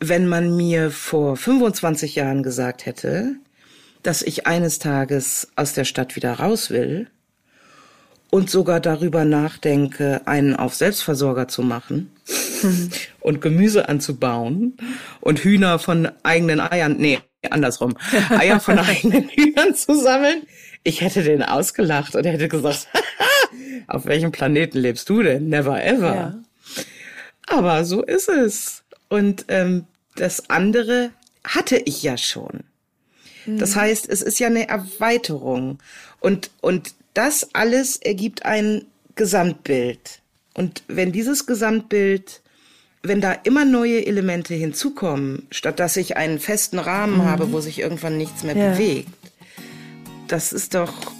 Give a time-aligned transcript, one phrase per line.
[0.00, 3.36] Wenn man mir vor 25 Jahren gesagt hätte,
[4.02, 7.08] dass ich eines Tages aus der Stadt wieder raus will
[8.30, 12.10] und sogar darüber nachdenke, einen auf Selbstversorger zu machen
[13.20, 14.76] und Gemüse anzubauen
[15.20, 17.18] und Hühner von eigenen Eiern, nee,
[17.50, 17.96] andersrum,
[18.30, 20.42] Eier von eigenen Hühnern zu sammeln,
[20.82, 22.88] ich hätte den ausgelacht und hätte gesagt,
[23.86, 25.48] auf welchem Planeten lebst du denn?
[25.48, 26.14] Never ever.
[26.14, 26.42] Ja.
[27.46, 28.82] Aber so ist es.
[29.08, 31.10] Und ähm, das andere
[31.44, 32.64] hatte ich ja schon.
[33.46, 33.80] Das mhm.
[33.80, 35.78] heißt, es ist ja eine Erweiterung.
[36.20, 38.84] Und, und das alles ergibt ein
[39.16, 40.20] Gesamtbild.
[40.54, 42.42] Und wenn dieses Gesamtbild,
[43.02, 47.24] wenn da immer neue Elemente hinzukommen, statt dass ich einen festen Rahmen mhm.
[47.24, 48.72] habe, wo sich irgendwann nichts mehr ja.
[48.72, 49.08] bewegt,
[50.28, 51.12] das ist doch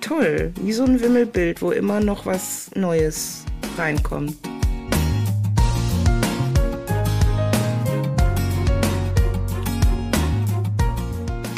[0.00, 0.52] toll.
[0.60, 3.44] Wie so ein Wimmelbild, wo immer noch was Neues
[3.76, 4.36] reinkommt.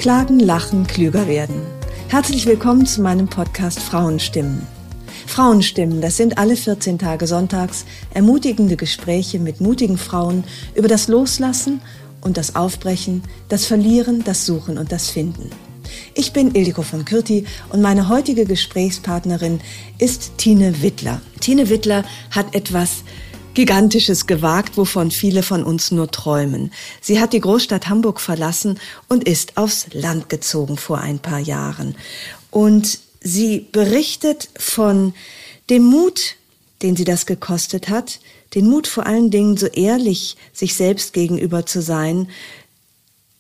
[0.01, 1.61] Klagen, lachen, klüger werden.
[2.09, 4.67] Herzlich willkommen zu meinem Podcast Frauenstimmen.
[5.27, 7.85] Frauenstimmen, das sind alle 14 Tage sonntags
[8.15, 11.83] ermutigende Gespräche mit mutigen Frauen über das Loslassen
[12.23, 15.51] und das Aufbrechen, das Verlieren, das Suchen und das Finden.
[16.15, 19.61] Ich bin Ildiko von Kürti und meine heutige Gesprächspartnerin
[19.99, 21.21] ist Tine Wittler.
[21.41, 23.05] Tine Wittler hat etwas
[23.55, 26.73] Gigantisches gewagt, wovon viele von uns nur träumen.
[27.01, 31.97] Sie hat die Großstadt Hamburg verlassen und ist aufs Land gezogen vor ein paar Jahren.
[32.51, 35.15] Und sie berichtet von
[35.69, 36.37] dem Mut,
[36.83, 38.21] den sie das gekostet hat,
[38.55, 42.29] den Mut vor allen Dingen so ehrlich sich selbst gegenüber zu sein,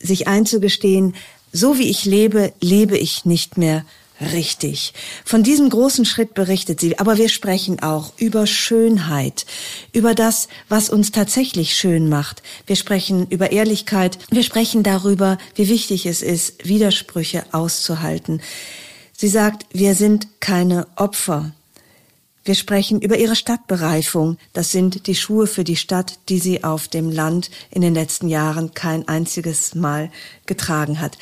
[0.01, 1.15] sich einzugestehen,
[1.53, 3.84] so wie ich lebe, lebe ich nicht mehr
[4.21, 4.93] richtig.
[5.25, 6.99] Von diesem großen Schritt berichtet sie.
[6.99, 9.47] Aber wir sprechen auch über Schönheit,
[9.93, 12.43] über das, was uns tatsächlich schön macht.
[12.67, 14.19] Wir sprechen über Ehrlichkeit.
[14.31, 18.41] Wir sprechen darüber, wie wichtig es ist, Widersprüche auszuhalten.
[19.13, 21.53] Sie sagt, wir sind keine Opfer.
[22.45, 24.39] Wir sprechen über ihre Stadtbereifung.
[24.55, 28.29] Das sind die Schuhe für die Stadt, die sie auf dem Land in den letzten
[28.29, 30.11] Jahren kein einziges Mal
[30.47, 31.19] getragen hat.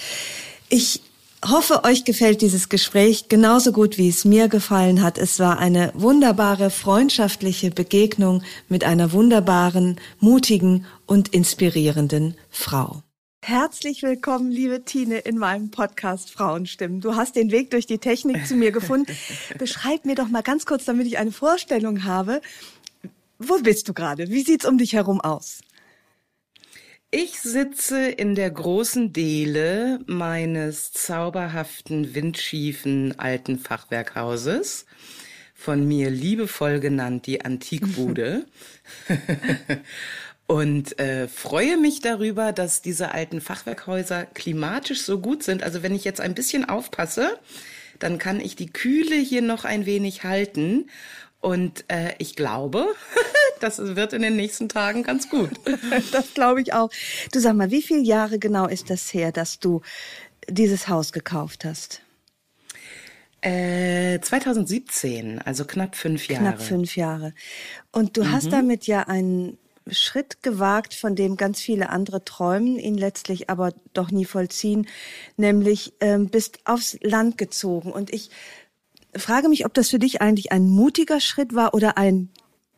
[0.69, 1.03] Ich
[1.45, 5.19] hoffe, euch gefällt dieses Gespräch genauso gut, wie es mir gefallen hat.
[5.19, 13.03] Es war eine wunderbare, freundschaftliche Begegnung mit einer wunderbaren, mutigen und inspirierenden Frau.
[13.45, 17.01] Herzlich willkommen, liebe Tine, in meinem Podcast Frauenstimmen.
[17.01, 19.17] Du hast den Weg durch die Technik zu mir gefunden.
[19.59, 22.43] Beschreib mir doch mal ganz kurz, damit ich eine Vorstellung habe.
[23.39, 24.29] Wo bist du gerade?
[24.29, 25.61] Wie sieht's um dich herum aus?
[27.11, 34.85] Ich sitze in der großen Dele meines zauberhaften, windschiefen alten Fachwerkhauses,
[35.55, 38.45] von mir liebevoll genannt die Antikbude.
[40.47, 45.63] und äh, freue mich darüber, dass diese alten Fachwerkhäuser klimatisch so gut sind.
[45.63, 47.39] Also wenn ich jetzt ein bisschen aufpasse,
[47.99, 50.91] dann kann ich die Kühle hier noch ein wenig halten.
[51.41, 52.87] Und äh, ich glaube,
[53.61, 55.51] das wird in den nächsten Tagen ganz gut.
[56.13, 56.91] das glaube ich auch.
[57.33, 59.83] Du sag mal, wie viele Jahre genau ist das her, dass du
[60.49, 62.03] dieses Haus gekauft hast?
[63.41, 66.43] Äh, 2017, also knapp fünf Jahre.
[66.43, 67.35] Knapp fünf Jahre.
[67.93, 68.33] Und du mhm.
[68.33, 69.59] hast damit ja einen
[69.91, 74.89] Schritt gewagt, von dem ganz viele andere träumen, ihn letztlich aber doch nie vollziehen,
[75.37, 77.93] nämlich ähm, bist aufs Land gezogen.
[77.93, 78.31] Und ich
[79.19, 82.31] frage mich, ob das für dich eigentlich ein mutiger Schritt war oder ein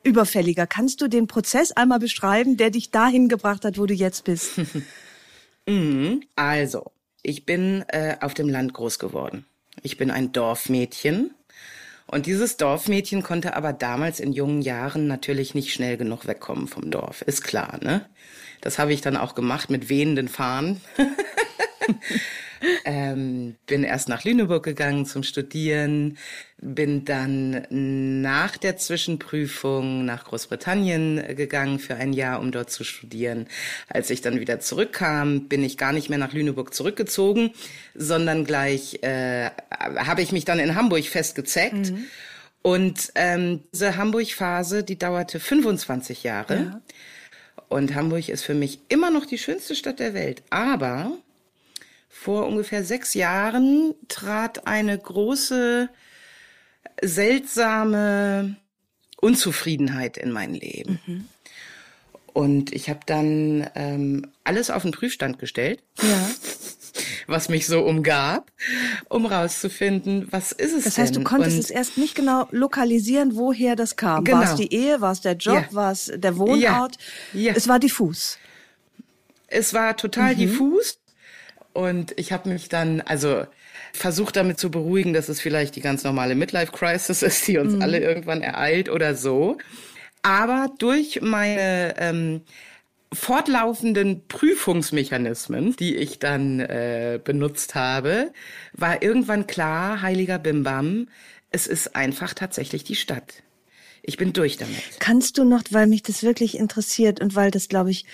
[0.02, 0.66] überfälliger.
[0.66, 4.52] Kannst du den Prozess einmal beschreiben, der dich dahin gebracht hat, wo du jetzt bist?
[5.66, 6.24] Mhm.
[6.36, 6.90] also,
[7.22, 9.44] ich bin äh, auf dem Land groß geworden.
[9.82, 11.32] Ich bin ein Dorfmädchen.
[12.06, 16.90] Und dieses Dorfmädchen konnte aber damals in jungen Jahren natürlich nicht schnell genug wegkommen vom
[16.90, 17.22] Dorf.
[17.22, 18.06] Ist klar, ne?
[18.62, 20.80] Das habe ich dann auch gemacht mit wehenden Fahnen.
[22.84, 26.18] ähm, bin erst nach Lüneburg gegangen zum Studieren,
[26.58, 27.66] bin dann
[28.22, 33.46] nach der Zwischenprüfung nach Großbritannien gegangen für ein Jahr, um dort zu studieren.
[33.88, 37.50] Als ich dann wieder zurückkam, bin ich gar nicht mehr nach Lüneburg zurückgezogen,
[37.94, 41.92] sondern gleich äh, habe ich mich dann in Hamburg festgezeckt.
[41.92, 42.06] Mhm
[42.62, 46.54] Und ähm, diese Hamburg-Phase, die dauerte 25 Jahre.
[46.54, 46.80] Ja.
[47.68, 50.42] Und Hamburg ist für mich immer noch die schönste Stadt der Welt.
[50.50, 51.12] Aber
[52.10, 55.88] vor ungefähr sechs Jahren trat eine große,
[57.00, 58.56] seltsame
[59.20, 61.00] Unzufriedenheit in mein Leben.
[61.06, 61.24] Mhm.
[62.32, 65.82] Und ich habe dann ähm, alles auf den Prüfstand gestellt.
[66.02, 66.30] Ja.
[67.26, 68.50] was mich so umgab,
[69.08, 71.22] um rauszufinden, was ist es Das heißt, denn?
[71.22, 74.24] du konntest Und es erst nicht genau lokalisieren, woher das kam.
[74.24, 74.38] Genau.
[74.38, 75.74] War es die Ehe, war es der Job, ja.
[75.74, 76.96] war es der Wohnort?
[77.32, 77.40] Ja.
[77.40, 77.52] ja.
[77.54, 78.38] Es war diffus.
[79.46, 80.38] Es war total mhm.
[80.38, 80.98] diffus.
[81.72, 83.44] Und ich habe mich dann, also
[83.92, 87.82] versucht damit zu beruhigen, dass es vielleicht die ganz normale Midlife-Crisis ist, die uns mhm.
[87.82, 89.58] alle irgendwann ereilt oder so.
[90.22, 92.42] Aber durch meine ähm,
[93.12, 98.32] fortlaufenden Prüfungsmechanismen, die ich dann äh, benutzt habe,
[98.72, 101.08] war irgendwann klar, heiliger Bimbam,
[101.50, 103.42] es ist einfach tatsächlich die Stadt.
[104.02, 104.82] Ich bin durch damit.
[104.98, 108.06] Kannst du noch, weil mich das wirklich interessiert und weil das, glaube ich,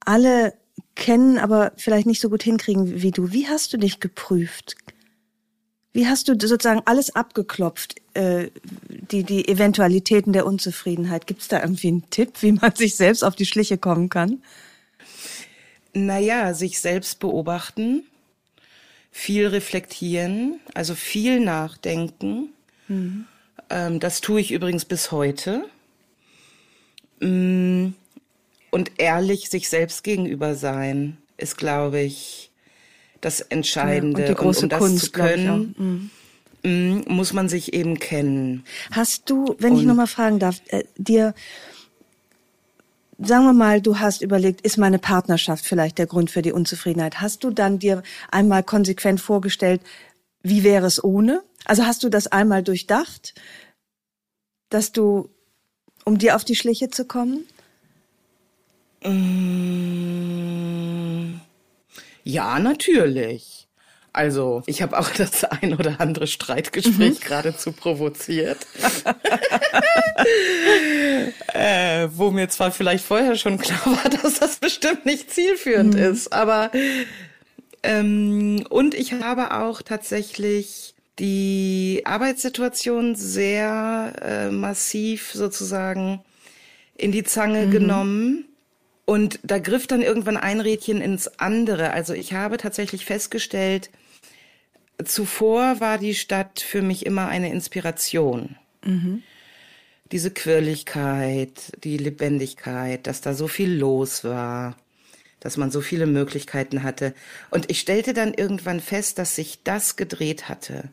[0.00, 0.54] alle
[0.94, 3.32] kennen, aber vielleicht nicht so gut hinkriegen wie du.
[3.32, 4.76] Wie hast du dich geprüft?
[5.92, 8.50] Wie hast du sozusagen alles abgeklopft, äh,
[8.88, 11.26] die, die Eventualitäten der Unzufriedenheit?
[11.26, 14.42] Gibt es da irgendwie einen Tipp, wie man sich selbst auf die Schliche kommen kann?
[15.92, 18.02] Naja, sich selbst beobachten,
[19.12, 22.48] viel reflektieren, also viel nachdenken.
[22.88, 23.26] Mhm.
[23.70, 25.64] Ähm, das tue ich übrigens bis heute.
[27.20, 27.90] Mm,
[28.74, 32.50] und ehrlich sich selbst gegenüber sein, ist, glaube ich,
[33.20, 34.22] das Entscheidende.
[34.22, 36.10] Ja, und die große und um das Kunst, zu können,
[36.64, 36.98] mhm.
[36.98, 38.64] mm, muss man sich eben kennen.
[38.90, 41.34] Hast du, wenn und, ich nochmal fragen darf, äh, dir
[43.20, 47.20] sagen wir mal, du hast überlegt, ist meine Partnerschaft vielleicht der Grund für die Unzufriedenheit?
[47.20, 49.82] Hast du dann dir einmal konsequent vorgestellt,
[50.42, 51.44] wie wäre es ohne?
[51.64, 53.34] Also hast du das einmal durchdacht,
[54.68, 55.30] dass du,
[56.04, 57.46] um dir auf die Schliche zu kommen?
[59.04, 60.14] Mmh.
[62.24, 63.64] Ja, natürlich.
[64.14, 67.24] Also, ich habe auch das ein oder andere Streitgespräch mhm.
[67.24, 68.66] geradezu provoziert.
[71.52, 76.00] äh, wo mir zwar vielleicht vorher schon klar war, dass das bestimmt nicht zielführend mhm.
[76.00, 76.70] ist, aber
[77.82, 86.22] ähm, und ich habe auch tatsächlich die Arbeitssituation sehr äh, massiv sozusagen
[86.96, 87.70] in die Zange mhm.
[87.72, 88.44] genommen
[89.06, 91.92] und da griff dann irgendwann ein Rädchen ins andere.
[91.92, 93.90] Also ich habe tatsächlich festgestellt,
[95.04, 98.56] zuvor war die Stadt für mich immer eine Inspiration.
[98.84, 99.22] Mhm.
[100.12, 104.76] Diese Quirligkeit, die Lebendigkeit, dass da so viel los war,
[105.40, 107.14] dass man so viele Möglichkeiten hatte.
[107.50, 110.90] Und ich stellte dann irgendwann fest, dass sich das gedreht hatte.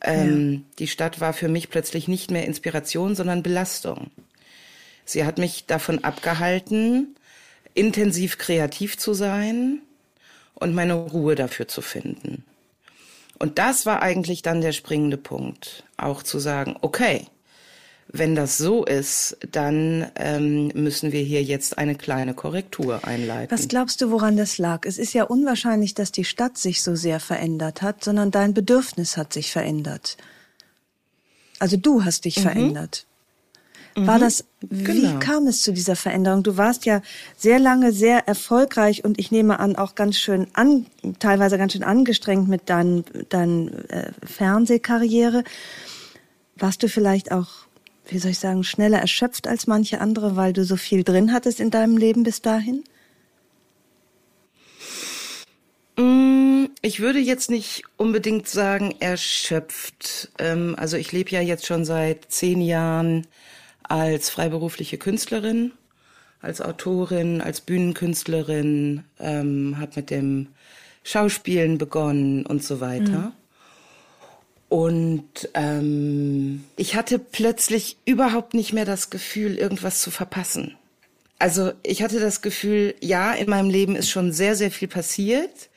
[0.00, 0.60] Ähm, ja.
[0.80, 4.10] Die Stadt war für mich plötzlich nicht mehr Inspiration, sondern Belastung.
[5.04, 7.16] Sie hat mich davon abgehalten,
[7.74, 9.82] intensiv kreativ zu sein
[10.54, 12.44] und meine Ruhe dafür zu finden.
[13.38, 17.26] Und das war eigentlich dann der springende Punkt, auch zu sagen, okay,
[18.08, 23.50] wenn das so ist, dann ähm, müssen wir hier jetzt eine kleine Korrektur einleiten.
[23.56, 24.84] Was glaubst du, woran das lag?
[24.84, 29.16] Es ist ja unwahrscheinlich, dass die Stadt sich so sehr verändert hat, sondern dein Bedürfnis
[29.16, 30.18] hat sich verändert.
[31.58, 32.42] Also du hast dich mhm.
[32.42, 33.06] verändert.
[33.94, 34.20] War mhm.
[34.20, 35.18] das, wie genau.
[35.18, 36.42] kam es zu dieser Veränderung?
[36.42, 37.02] Du warst ja
[37.36, 40.86] sehr lange sehr erfolgreich und ich nehme an, auch ganz schön an,
[41.18, 45.44] teilweise ganz schön angestrengt mit deinen, deinen äh, Fernsehkarriere.
[46.56, 47.48] Warst du vielleicht auch,
[48.06, 51.60] wie soll ich sagen, schneller erschöpft als manche andere, weil du so viel drin hattest
[51.60, 52.84] in deinem Leben bis dahin?
[55.98, 60.30] Mm, ich würde jetzt nicht unbedingt sagen erschöpft.
[60.38, 63.26] Ähm, also ich lebe ja jetzt schon seit zehn Jahren
[63.92, 65.72] als freiberufliche Künstlerin,
[66.40, 70.46] als Autorin, als Bühnenkünstlerin, ähm, habe mit dem
[71.04, 73.04] Schauspielen begonnen und so weiter.
[73.18, 73.32] Mhm.
[74.70, 80.74] Und ähm, ich hatte plötzlich überhaupt nicht mehr das Gefühl, irgendwas zu verpassen.
[81.38, 85.68] Also ich hatte das Gefühl, ja, in meinem Leben ist schon sehr, sehr viel passiert.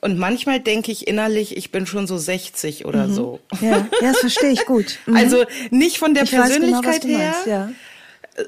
[0.00, 3.14] Und manchmal denke ich innerlich, ich bin schon so 60 oder mhm.
[3.14, 3.40] so.
[3.60, 4.98] Ja, ja das verstehe ich gut.
[5.06, 5.16] Mhm.
[5.16, 7.70] Also nicht von der ich Persönlichkeit genau, her, meinst, ja.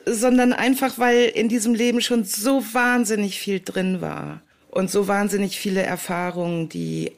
[0.04, 5.58] sondern einfach, weil in diesem Leben schon so wahnsinnig viel drin war und so wahnsinnig
[5.58, 7.12] viele Erfahrungen, die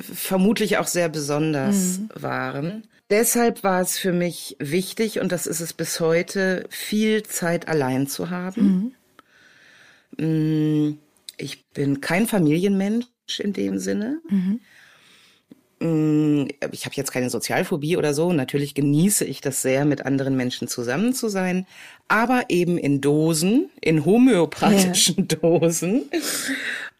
[0.00, 2.08] vermutlich auch sehr besonders mhm.
[2.14, 2.84] waren.
[3.10, 8.06] Deshalb war es für mich wichtig, und das ist es bis heute, viel Zeit allein
[8.06, 8.94] zu haben.
[10.16, 10.24] Mhm.
[10.24, 10.98] Mm,
[11.36, 13.06] ich bin kein Familienmensch
[13.38, 14.20] in dem Sinne.
[14.28, 14.60] Mhm.
[15.80, 18.32] Mm, ich habe jetzt keine Sozialphobie oder so.
[18.32, 21.66] Natürlich genieße ich das sehr, mit anderen Menschen zusammen zu sein,
[22.08, 25.36] aber eben in Dosen, in homöopathischen ja.
[25.36, 26.10] Dosen.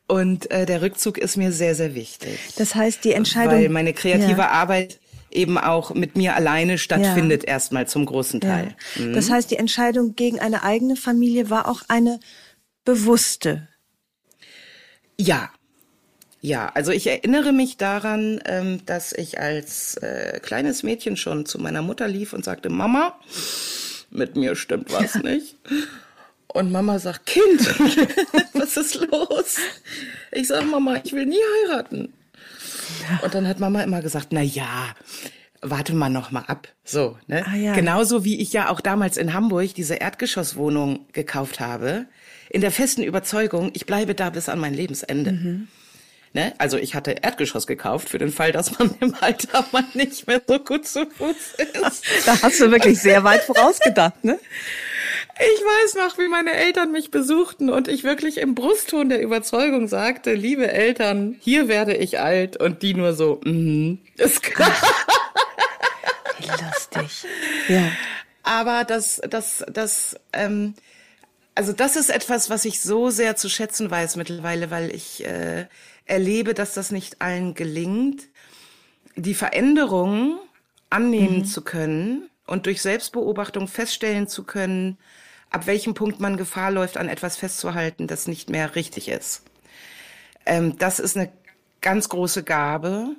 [0.06, 2.38] Und äh, der Rückzug ist mir sehr, sehr wichtig.
[2.56, 3.54] Das heißt, die Entscheidung.
[3.54, 4.50] Weil meine kreative ja.
[4.50, 7.50] Arbeit eben auch mit mir alleine stattfindet, ja.
[7.50, 8.74] erstmal zum großen Teil.
[8.96, 9.04] Ja.
[9.04, 9.12] Mhm.
[9.12, 12.20] Das heißt, die Entscheidung gegen eine eigene Familie war auch eine
[12.84, 13.68] bewusste.
[15.18, 15.50] Ja.
[16.40, 21.58] Ja, also ich erinnere mich daran, ähm, dass ich als äh, kleines Mädchen schon zu
[21.58, 23.18] meiner Mutter lief und sagte, Mama,
[24.10, 25.56] mit mir stimmt was nicht.
[26.46, 27.60] Und Mama sagt, Kind,
[28.54, 29.56] was ist los?
[30.32, 32.12] Ich sag, Mama, ich will nie heiraten.
[33.22, 34.94] Und dann hat Mama immer gesagt, na ja,
[35.60, 36.68] warte mal noch mal ab.
[36.84, 37.44] So, ne?
[37.46, 37.74] Ah, ja.
[37.74, 42.06] Genauso wie ich ja auch damals in Hamburg diese Erdgeschosswohnung gekauft habe,
[42.50, 45.32] in der festen Überzeugung, ich bleibe da bis an mein Lebensende.
[45.32, 45.68] Mhm.
[46.38, 46.54] Ne?
[46.58, 50.40] Also ich hatte Erdgeschoss gekauft für den Fall, dass man im Alter mal nicht mehr
[50.46, 52.04] so gut zu Fuß ist.
[52.26, 54.38] Da hast du wirklich sehr weit vorausgedacht, ne?
[55.40, 59.88] Ich weiß noch, wie meine Eltern mich besuchten und ich wirklich im Brustton der Überzeugung
[59.88, 64.70] sagte, liebe Eltern, hier werde ich alt und die nur so, mhm, ist klar.
[66.38, 67.28] Wie lustig.
[67.66, 67.90] Ja.
[68.44, 70.74] Aber das, das, das, ähm,
[71.56, 75.66] also das ist etwas, was ich so sehr zu schätzen weiß mittlerweile, weil ich äh,
[76.08, 78.28] erlebe, dass das nicht allen gelingt,
[79.16, 80.38] die Veränderung
[80.90, 81.44] annehmen mhm.
[81.44, 84.98] zu können und durch Selbstbeobachtung feststellen zu können,
[85.50, 89.42] ab welchem Punkt man Gefahr läuft, an etwas festzuhalten, das nicht mehr richtig ist.
[90.46, 91.30] Ähm, das ist eine
[91.80, 93.16] ganz große Gabe,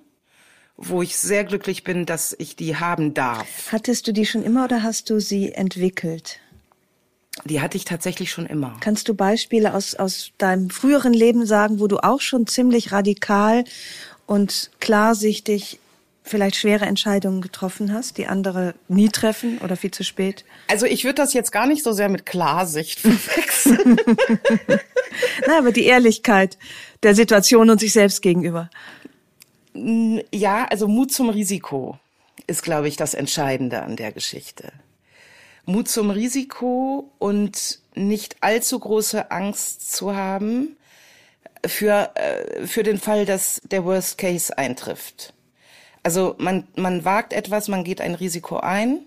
[0.77, 3.71] wo ich sehr glücklich bin, dass ich die haben darf.
[3.71, 6.39] Hattest du die schon immer oder hast du sie entwickelt?
[7.45, 8.75] Die hatte ich tatsächlich schon immer.
[8.81, 13.63] Kannst du Beispiele aus, aus deinem früheren Leben sagen, wo du auch schon ziemlich radikal
[14.25, 15.79] und klarsichtig
[16.23, 20.45] vielleicht schwere Entscheidungen getroffen hast, die andere nie treffen oder viel zu spät?
[20.67, 23.99] Also ich würde das jetzt gar nicht so sehr mit Klarsicht verwechseln.
[25.47, 26.57] Na, aber die Ehrlichkeit
[27.03, 28.69] der Situation und sich selbst gegenüber.
[29.73, 31.97] Ja, also Mut zum Risiko
[32.47, 34.71] ist, glaube ich, das Entscheidende an der Geschichte.
[35.65, 40.77] Mut zum Risiko und nicht allzu große Angst zu haben
[41.65, 45.33] für, äh, für den Fall, dass der Worst Case eintrifft.
[46.03, 48.99] Also man, man wagt etwas, man geht ein Risiko ein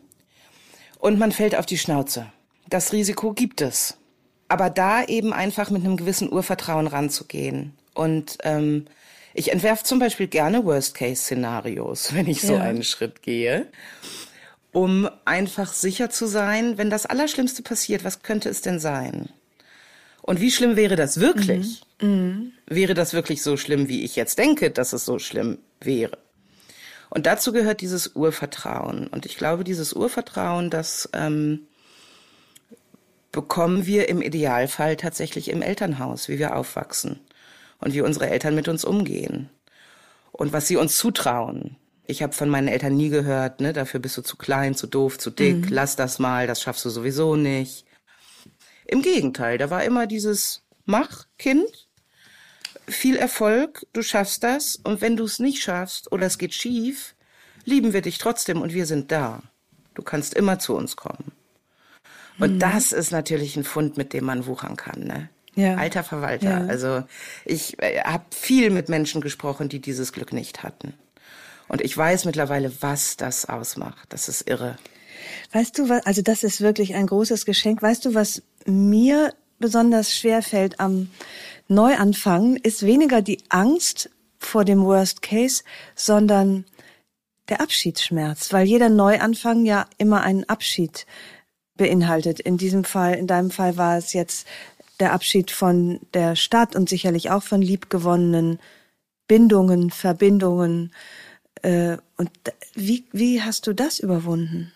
[0.99, 2.27] und man fällt auf die Schnauze.
[2.69, 3.97] Das Risiko gibt es.
[4.49, 7.73] Aber da eben einfach mit einem gewissen Urvertrauen ranzugehen.
[7.95, 8.87] Und ähm,
[9.35, 12.61] ich entwerfe zum Beispiel gerne Worst-Case-Szenarios, wenn ich so ja.
[12.61, 13.67] einen Schritt gehe,
[14.73, 19.29] um einfach sicher zu sein, wenn das Allerschlimmste passiert, was könnte es denn sein?
[20.23, 21.83] Und wie schlimm wäre das wirklich?
[22.01, 22.09] Mhm.
[22.09, 22.53] Mhm.
[22.67, 26.19] Wäre das wirklich so schlimm, wie ich jetzt denke, dass es so schlimm wäre?
[27.11, 29.07] Und dazu gehört dieses Urvertrauen.
[29.09, 31.67] Und ich glaube, dieses Urvertrauen, das ähm,
[33.33, 37.21] bekommen wir im Idealfall tatsächlich im Elternhaus, wie wir aufwachsen
[37.81, 39.51] und wie unsere Eltern mit uns umgehen
[40.31, 41.77] und was sie uns zutrauen.
[42.07, 45.19] Ich habe von meinen Eltern nie gehört, ne, dafür bist du zu klein, zu doof,
[45.19, 45.69] zu dick, mhm.
[45.71, 47.87] lass das mal, das schaffst du sowieso nicht.
[48.87, 51.89] Im Gegenteil, da war immer dieses Mach, Kind,
[52.89, 57.15] viel Erfolg, du schaffst das und wenn du es nicht schaffst oder es geht schief,
[57.65, 59.43] lieben wir dich trotzdem und wir sind da.
[59.95, 61.33] Du kannst immer zu uns kommen.
[62.39, 62.59] Und mhm.
[62.59, 65.29] das ist natürlich ein Fund, mit dem man wuchern kann, ne?
[65.55, 65.77] Ja.
[65.77, 66.63] Alter Verwalter.
[66.63, 66.67] Ja.
[66.67, 67.05] Also
[67.45, 70.95] ich äh, habe viel mit Menschen gesprochen, die dieses Glück nicht hatten.
[71.73, 74.07] Und ich weiß mittlerweile, was das ausmacht.
[74.11, 74.77] Das ist irre.
[75.53, 77.81] Weißt du, was, also das ist wirklich ein großes Geschenk.
[77.81, 81.09] Weißt du, was mir besonders schwer fällt am
[81.69, 85.63] Neuanfang ist weniger die Angst vor dem Worst Case,
[85.95, 86.67] sondern
[87.49, 91.07] der Abschiedsschmerz, weil jeder Neuanfang ja immer einen Abschied
[91.77, 92.41] beinhaltet.
[92.41, 94.47] In diesem Fall, in deinem Fall war es jetzt
[95.01, 98.59] der Abschied von der Stadt und sicherlich auch von liebgewonnenen
[99.27, 100.93] Bindungen, Verbindungen.
[101.63, 102.31] Äh, und
[102.75, 104.73] wie, wie hast du das überwunden?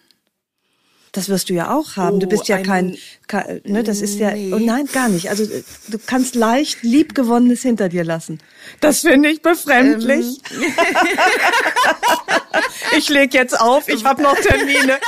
[1.17, 2.17] Das wirst du ja auch haben.
[2.17, 4.53] Oh, du bist ja kein, kein, ne, das ist ja, nee.
[4.53, 5.31] oh nein, gar nicht.
[5.31, 5.47] Also
[5.89, 8.39] du kannst leicht liebgewonnenes hinter dir lassen.
[8.81, 10.41] Das finde ich befremdlich.
[10.51, 10.63] Ähm.
[12.99, 14.99] ich leg jetzt auf, ich habe noch Termine.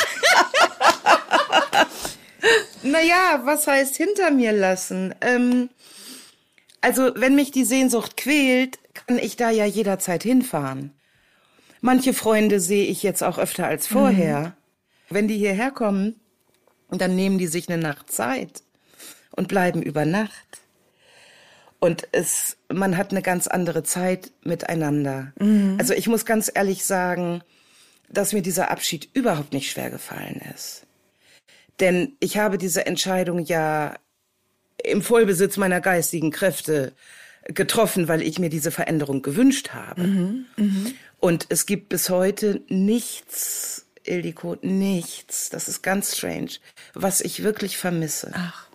[2.82, 5.14] naja, was heißt hinter mir lassen?
[5.20, 5.68] Ähm,
[6.80, 10.97] also wenn mich die Sehnsucht quält, kann ich da ja jederzeit hinfahren.
[11.80, 14.40] Manche Freunde sehe ich jetzt auch öfter als vorher.
[14.40, 14.52] Mhm.
[15.10, 16.16] Wenn die hierher kommen,
[16.90, 18.62] dann nehmen die sich eine Nacht Zeit
[19.30, 20.62] und bleiben über Nacht.
[21.80, 25.32] Und es, man hat eine ganz andere Zeit miteinander.
[25.38, 25.76] Mhm.
[25.78, 27.42] Also ich muss ganz ehrlich sagen,
[28.08, 30.86] dass mir dieser Abschied überhaupt nicht schwer gefallen ist.
[31.78, 33.94] Denn ich habe diese Entscheidung ja
[34.82, 36.92] im Vollbesitz meiner geistigen Kräfte
[37.44, 40.02] getroffen, weil ich mir diese Veränderung gewünscht habe.
[40.02, 40.46] Mhm,
[41.20, 46.50] Und es gibt bis heute nichts, Ildiko, nichts, das ist ganz strange,
[46.94, 48.30] was ich wirklich vermisse.
[48.34, 48.66] Ach.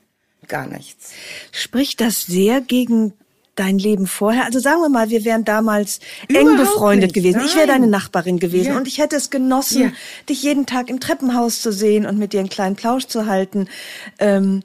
[0.50, 1.12] Gar nichts.
[1.54, 3.14] Spricht das sehr gegen
[3.56, 4.44] dein Leben vorher?
[4.44, 7.42] Also sagen wir mal, wir wären damals eng Überhaupt befreundet nicht, gewesen.
[7.46, 7.82] Ich wäre nein.
[7.82, 8.78] deine Nachbarin gewesen Ja.
[8.78, 9.92] und ich hätte es genossen, Ja.
[10.28, 13.70] dich jeden Tag im Treppenhaus zu sehen und mit dir einen kleinen Plausch zu halten.
[14.20, 14.64] Ähm,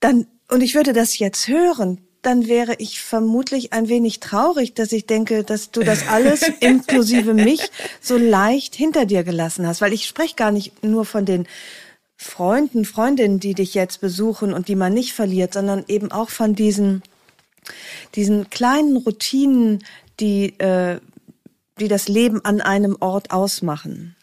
[0.00, 2.02] dann und ich würde das jetzt hören.
[2.22, 7.34] Dann wäre ich vermutlich ein wenig traurig, dass ich denke, dass du das alles inklusive
[7.34, 11.46] mich so leicht hinter dir gelassen hast, weil ich spreche gar nicht nur von den
[12.16, 16.54] Freunden, Freundinnen, die dich jetzt besuchen und die man nicht verliert, sondern eben auch von
[16.54, 17.02] diesen,
[18.14, 19.84] diesen kleinen Routinen,
[20.20, 21.00] die, äh,
[21.80, 24.14] die das Leben an einem Ort ausmachen.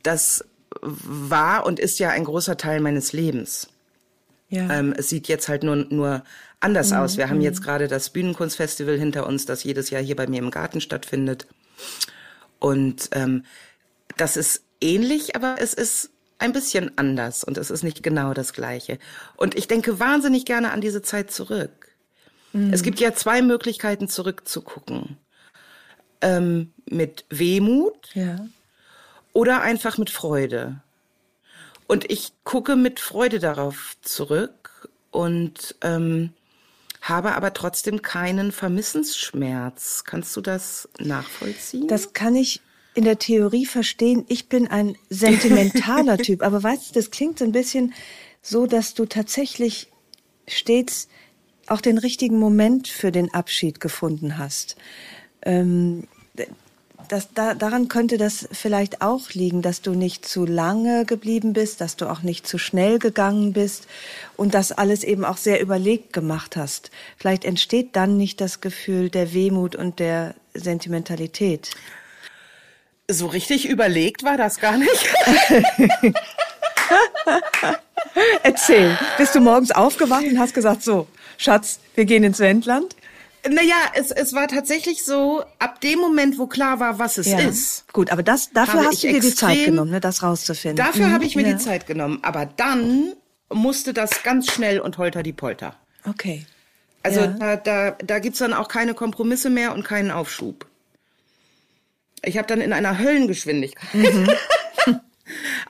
[0.01, 0.43] das
[0.81, 3.69] war und ist ja ein großer Teil meines Lebens.
[4.49, 4.69] Ja.
[4.69, 6.23] Ähm, es sieht jetzt halt nur, nur
[6.63, 7.17] anders aus.
[7.17, 10.51] Wir haben jetzt gerade das Bühnenkunstfestival hinter uns, das jedes Jahr hier bei mir im
[10.51, 11.47] Garten stattfindet.
[12.59, 13.43] Und ähm,
[14.17, 18.53] das ist ähnlich, aber es ist ein bisschen anders und es ist nicht genau das
[18.53, 18.99] Gleiche.
[19.35, 21.93] Und ich denke wahnsinnig gerne an diese Zeit zurück.
[22.71, 25.17] Es gibt ja zwei Möglichkeiten zurückzugucken.
[26.21, 28.45] Ähm, mit Wehmut ja.
[29.33, 30.81] oder einfach mit Freude.
[31.87, 36.31] Und ich gucke mit Freude darauf zurück und ähm,
[37.03, 40.03] habe aber trotzdem keinen Vermissensschmerz.
[40.05, 41.87] Kannst du das nachvollziehen?
[41.87, 42.61] Das kann ich
[42.93, 44.25] in der Theorie verstehen.
[44.29, 47.93] Ich bin ein sentimentaler Typ, aber weißt du, das klingt so ein bisschen
[48.41, 49.91] so, dass du tatsächlich
[50.47, 51.09] stets
[51.67, 54.77] auch den richtigen Moment für den Abschied gefunden hast.
[55.41, 56.07] Ähm,
[57.07, 61.81] das, da, daran könnte das vielleicht auch liegen, dass du nicht zu lange geblieben bist,
[61.81, 63.87] dass du auch nicht zu schnell gegangen bist
[64.37, 66.91] und das alles eben auch sehr überlegt gemacht hast.
[67.17, 71.71] Vielleicht entsteht dann nicht das Gefühl der Wehmut und der Sentimentalität.
[73.09, 75.09] so richtig überlegt war das gar nicht.
[78.43, 78.97] Erzähl.
[79.17, 82.95] Bist du morgens aufgewacht und hast gesagt, so, Schatz, wir gehen ins Wendland?
[83.49, 87.85] Naja, es, es war tatsächlich so, ab dem Moment, wo klar war, was es ist.
[87.93, 90.77] Gut, aber das, dafür hast du dir die Zeit genommen, ne, das rauszufinden.
[90.77, 91.53] Dafür Mhm, habe ich mir ja.
[91.53, 92.19] die Zeit genommen.
[92.21, 93.13] Aber dann
[93.51, 95.75] musste das ganz schnell und holter die Polter.
[96.07, 96.45] Okay.
[97.03, 97.27] Also Ja.
[97.27, 100.65] da, da, da gibt's dann auch keine Kompromisse mehr und keinen Aufschub.
[102.23, 104.29] Ich habe dann in einer Höllengeschwindigkeit Mhm.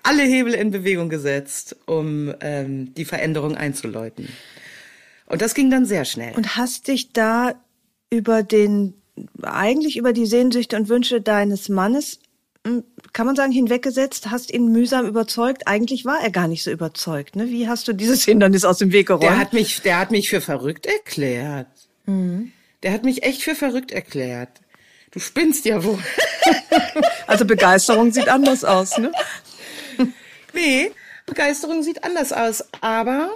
[0.03, 4.29] alle Hebel in Bewegung gesetzt, um ähm, die Veränderung einzuläuten.
[5.33, 6.35] Und das ging dann sehr schnell.
[6.35, 7.55] Und hast dich da
[8.11, 8.93] über den,
[9.41, 12.19] eigentlich über die Sehnsüchte und Wünsche deines Mannes,
[12.67, 15.67] hm, kann man sagen, hinweggesetzt, hast ihn mühsam überzeugt.
[15.67, 17.35] Eigentlich war er gar nicht so überzeugt.
[17.35, 17.49] Ne?
[17.49, 19.23] Wie hast du dieses Hindernis aus dem Weg geräumt?
[19.23, 21.65] Der hat mich, der hat mich für verrückt erklärt.
[22.83, 24.61] Der hat mich echt für verrückt erklärt.
[25.09, 25.97] Du spinnst ja wohl.
[27.25, 28.99] also Begeisterung sieht anders aus.
[28.99, 29.11] Ne?
[30.53, 30.91] Nee,
[31.25, 32.65] Begeisterung sieht anders aus.
[32.81, 33.31] Aber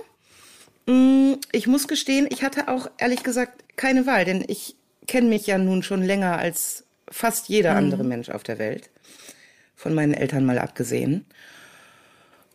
[1.51, 5.57] ich muss gestehen, ich hatte auch ehrlich gesagt keine Wahl, denn ich kenne mich ja
[5.57, 7.77] nun schon länger als fast jeder mhm.
[7.77, 8.89] andere Mensch auf der Welt.
[9.75, 11.25] Von meinen Eltern mal abgesehen.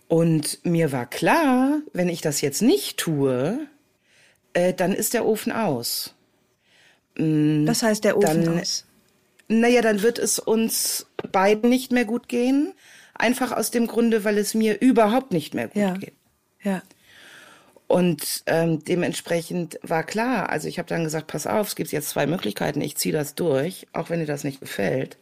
[0.08, 3.66] Und mir war klar, wenn ich das jetzt nicht tue,
[4.52, 6.14] äh, dann ist der Ofen aus.
[7.16, 8.84] Mm, das heißt, der Ofen dann, aus.
[9.48, 12.74] Naja, dann wird es uns beiden nicht mehr gut gehen.
[13.14, 15.94] Einfach aus dem Grunde, weil es mir überhaupt nicht mehr gut ja.
[15.94, 16.14] geht.
[16.62, 16.82] Ja.
[17.92, 22.08] Und ähm, dementsprechend war klar, also ich habe dann gesagt, pass auf, es gibt jetzt
[22.08, 25.18] zwei Möglichkeiten, ich ziehe das durch, auch wenn dir das nicht gefällt.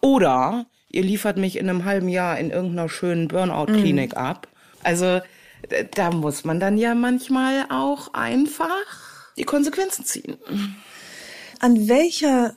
[0.00, 4.16] Oder ihr liefert mich in einem halben Jahr in irgendeiner schönen Burnout-Klinik mhm.
[4.16, 4.46] ab.
[4.84, 5.22] Also
[5.96, 10.36] da muss man dann ja manchmal auch einfach die Konsequenzen ziehen.
[11.58, 12.54] An welcher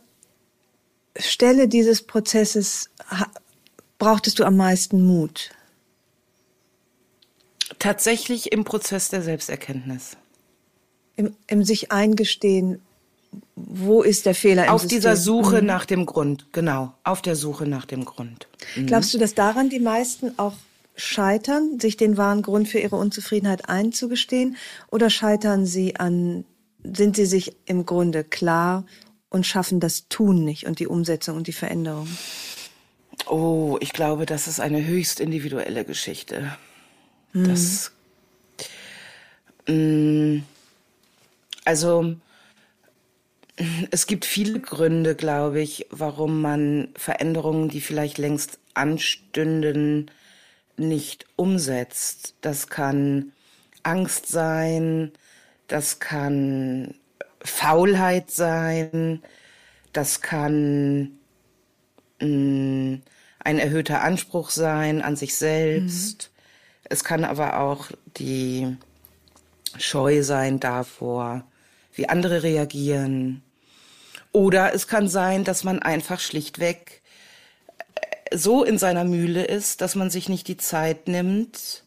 [1.17, 2.91] Stelle dieses Prozesses
[3.97, 5.49] brauchtest du am meisten Mut?
[7.85, 10.17] Tatsächlich im Prozess der Selbsterkenntnis.
[11.15, 12.81] Im, im sich eingestehen,
[13.55, 14.97] wo ist der Fehler im Auf System?
[14.97, 15.67] dieser Suche mhm.
[15.67, 16.93] nach dem Grund, genau.
[17.03, 18.47] Auf der Suche nach dem Grund.
[18.75, 18.87] Mhm.
[18.87, 20.55] Glaubst du, dass daran die meisten auch
[20.95, 24.57] scheitern, sich den wahren Grund für ihre Unzufriedenheit einzugestehen?
[24.89, 26.43] Oder scheitern sie an,
[26.83, 28.85] sind sie sich im Grunde klar
[29.29, 32.07] und schaffen das Tun nicht und die Umsetzung und die Veränderung?
[33.27, 36.57] Oh, ich glaube, das ist eine höchst individuelle Geschichte.
[37.35, 37.43] Mhm.
[37.49, 37.91] Das,
[39.67, 40.43] mh, mm,
[41.65, 42.15] also,
[43.91, 50.11] es gibt viele Gründe, glaube ich, warum man Veränderungen, die vielleicht längst anstünden,
[50.77, 52.35] nicht umsetzt.
[52.41, 53.33] Das kann
[53.83, 55.11] Angst sein,
[55.67, 56.95] das kann
[57.41, 59.21] Faulheit sein,
[59.93, 61.17] das kann
[62.21, 63.01] mh, mm,
[63.39, 66.29] ein erhöhter Anspruch sein an sich selbst.
[66.31, 66.34] Mhm.
[66.89, 68.77] Es kann aber auch die
[69.77, 71.43] Scheu sein davor,
[71.93, 73.43] wie andere reagieren.
[74.31, 77.01] Oder es kann sein, dass man einfach schlichtweg
[77.95, 81.83] äh, so in seiner Mühle ist, dass man sich nicht die Zeit nimmt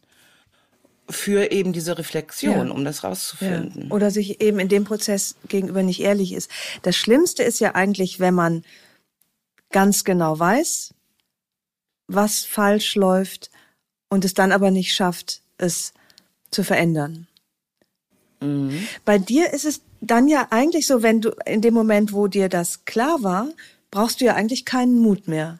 [1.09, 2.73] für eben diese Reflexion, ja.
[2.73, 3.89] um das rauszufinden.
[3.89, 3.95] Ja.
[3.95, 6.51] Oder sich eben in dem Prozess gegenüber nicht ehrlich ist.
[6.83, 8.63] Das Schlimmste ist ja eigentlich, wenn man
[9.71, 10.93] ganz genau weiß,
[12.07, 13.49] was falsch läuft
[14.09, 15.93] und es dann aber nicht schafft, es
[16.51, 17.27] zu verändern.
[18.41, 18.87] Mhm.
[19.05, 22.49] Bei dir ist es dann ja eigentlich so, wenn du in dem Moment, wo dir
[22.49, 23.49] das klar war,
[23.91, 25.59] brauchst du ja eigentlich keinen Mut mehr.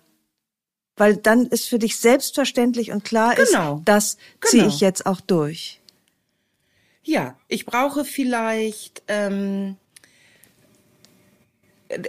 [0.95, 3.77] Weil dann ist für dich selbstverständlich und klar genau.
[3.77, 4.51] ist, das genau.
[4.51, 5.79] ziehe ich jetzt auch durch.
[7.03, 9.77] Ja, ich brauche vielleicht, ähm,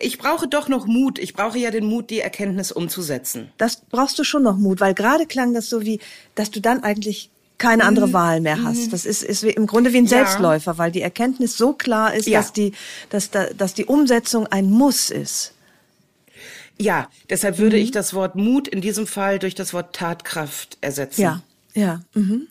[0.01, 1.19] ich brauche doch noch Mut.
[1.19, 3.51] Ich brauche ja den Mut, die Erkenntnis umzusetzen.
[3.57, 6.01] Das brauchst du schon noch Mut, weil gerade klang das so wie,
[6.35, 8.13] dass du dann eigentlich keine andere mhm.
[8.13, 8.87] Wahl mehr hast.
[8.87, 8.91] Mhm.
[8.91, 10.79] Das ist, ist im Grunde wie ein Selbstläufer, ja.
[10.79, 12.41] weil die Erkenntnis so klar ist, ja.
[12.41, 12.73] dass, die,
[13.11, 15.55] dass, da, dass die Umsetzung ein Muss ist.
[16.79, 17.83] Ja, deshalb würde mhm.
[17.83, 21.21] ich das Wort Mut in diesem Fall durch das Wort Tatkraft ersetzen.
[21.21, 21.43] Ja,
[21.75, 22.01] ja.
[22.15, 22.49] Mhm.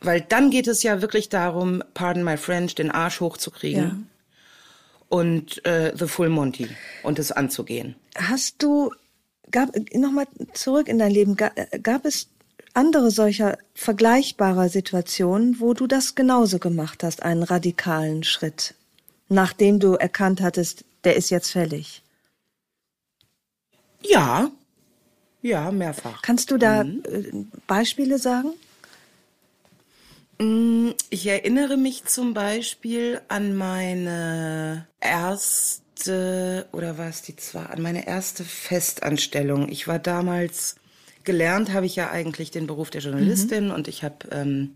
[0.00, 3.82] Weil dann geht es ja wirklich darum, pardon my French, den Arsch hochzukriegen.
[3.82, 3.96] Ja.
[5.12, 6.70] Und äh, The Full Monty
[7.02, 7.96] und es anzugehen.
[8.16, 8.92] Hast du,
[9.50, 12.28] gab, nochmal zurück in dein Leben, gab, gab es
[12.72, 18.74] andere solcher vergleichbarer Situationen, wo du das genauso gemacht hast, einen radikalen Schritt,
[19.28, 22.02] nachdem du erkannt hattest, der ist jetzt fällig?
[24.00, 24.50] Ja,
[25.42, 26.22] ja, mehrfach.
[26.22, 27.02] Kannst du da mhm.
[27.04, 28.54] Äh, Beispiele sagen?
[30.42, 37.80] Mm, ich erinnere mich zum Beispiel an meine erste, oder war es die zwei, an
[37.80, 39.68] meine erste Festanstellung.
[39.68, 40.76] Ich war damals
[41.24, 43.70] gelernt habe ich ja eigentlich den Beruf der Journalistin mhm.
[43.74, 44.74] und ich habe ähm,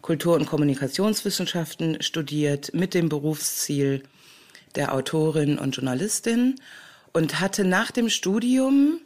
[0.00, 4.04] Kultur- und Kommunikationswissenschaften studiert mit dem Berufsziel
[4.76, 6.60] der Autorin und Journalistin
[7.12, 9.00] und hatte nach dem Studium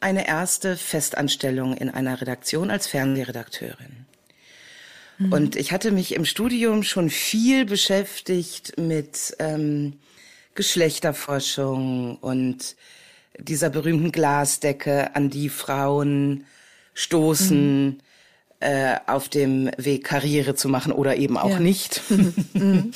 [0.00, 4.07] eine erste Festanstellung in einer Redaktion als Fernsehredakteurin.
[5.18, 5.32] Mhm.
[5.32, 9.94] Und ich hatte mich im Studium schon viel beschäftigt mit ähm,
[10.54, 12.76] Geschlechterforschung und
[13.38, 16.44] dieser berühmten Glasdecke, an die Frauen
[16.94, 17.98] stoßen, mhm.
[18.60, 21.60] äh, auf dem Weg Karriere zu machen oder eben auch ja.
[21.60, 22.02] nicht.
[22.54, 22.92] Mhm.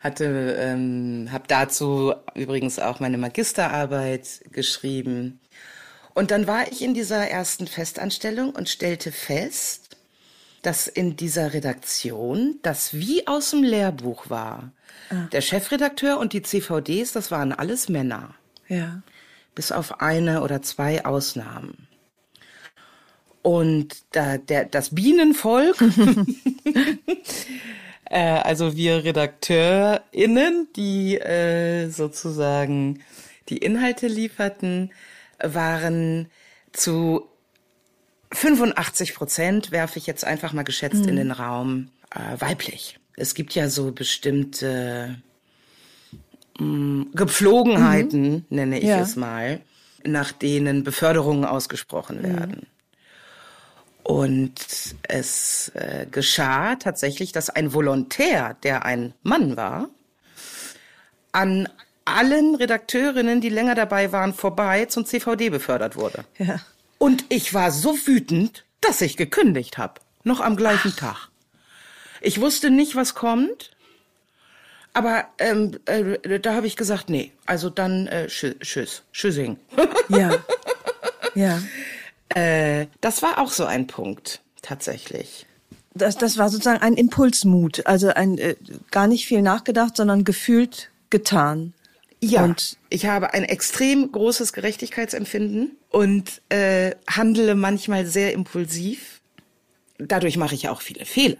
[0.00, 5.40] Hatte, ähm, habe dazu übrigens auch meine Magisterarbeit geschrieben.
[6.14, 9.89] Und dann war ich in dieser ersten Festanstellung und stellte fest,
[10.62, 14.72] dass in dieser Redaktion das wie aus dem Lehrbuch war.
[15.10, 15.26] Ah.
[15.32, 18.34] Der Chefredakteur und die CVDs, das waren alles Männer.
[18.68, 19.02] Ja
[19.54, 21.86] bis auf eine oder zwei Ausnahmen.
[23.42, 25.76] Und da, der, das Bienenvolk
[28.10, 33.04] Äh, also wir RedakteurInnen, die äh, sozusagen
[33.48, 34.90] die Inhalte lieferten,
[35.38, 36.28] waren
[36.72, 37.29] zu
[38.32, 41.08] 85 Prozent, werfe ich jetzt einfach mal geschätzt mhm.
[41.08, 42.98] in den Raum, äh, weiblich.
[43.16, 45.16] Es gibt ja so bestimmte
[46.58, 48.44] mh, mm, Gepflogenheiten, mhm.
[48.48, 49.00] nenne ich ja.
[49.00, 49.60] es mal,
[50.04, 52.22] nach denen Beförderungen ausgesprochen mhm.
[52.22, 52.66] werden.
[54.02, 54.54] Und
[55.02, 59.90] es äh, geschah tatsächlich, dass ein Volontär, der ein Mann war,
[61.32, 61.68] an
[62.04, 66.24] allen Redakteurinnen, die länger dabei waren, vorbei zum CVD befördert wurde.
[66.38, 66.60] Ja.
[67.00, 70.02] Und ich war so wütend, dass ich gekündigt habe.
[70.22, 70.94] Noch am gleichen.
[70.94, 71.28] Tag.
[72.20, 73.70] Ich wusste nicht, was kommt.
[74.92, 79.56] Aber ähm, äh, da habe ich gesagt, nee, also dann äh, tschüss, tschüss, tschüssing.
[80.10, 80.44] Ja,
[81.34, 81.62] ja.
[82.34, 85.46] Äh, das war auch so ein Punkt, tatsächlich.
[85.94, 88.56] Das, das war sozusagen ein Impulsmut, also ein äh,
[88.90, 91.72] gar nicht viel nachgedacht, sondern gefühlt getan.
[92.22, 99.20] Ja, und ich habe ein extrem großes Gerechtigkeitsempfinden und äh, handle manchmal sehr impulsiv.
[99.98, 101.38] Dadurch mache ich auch viele Fehler.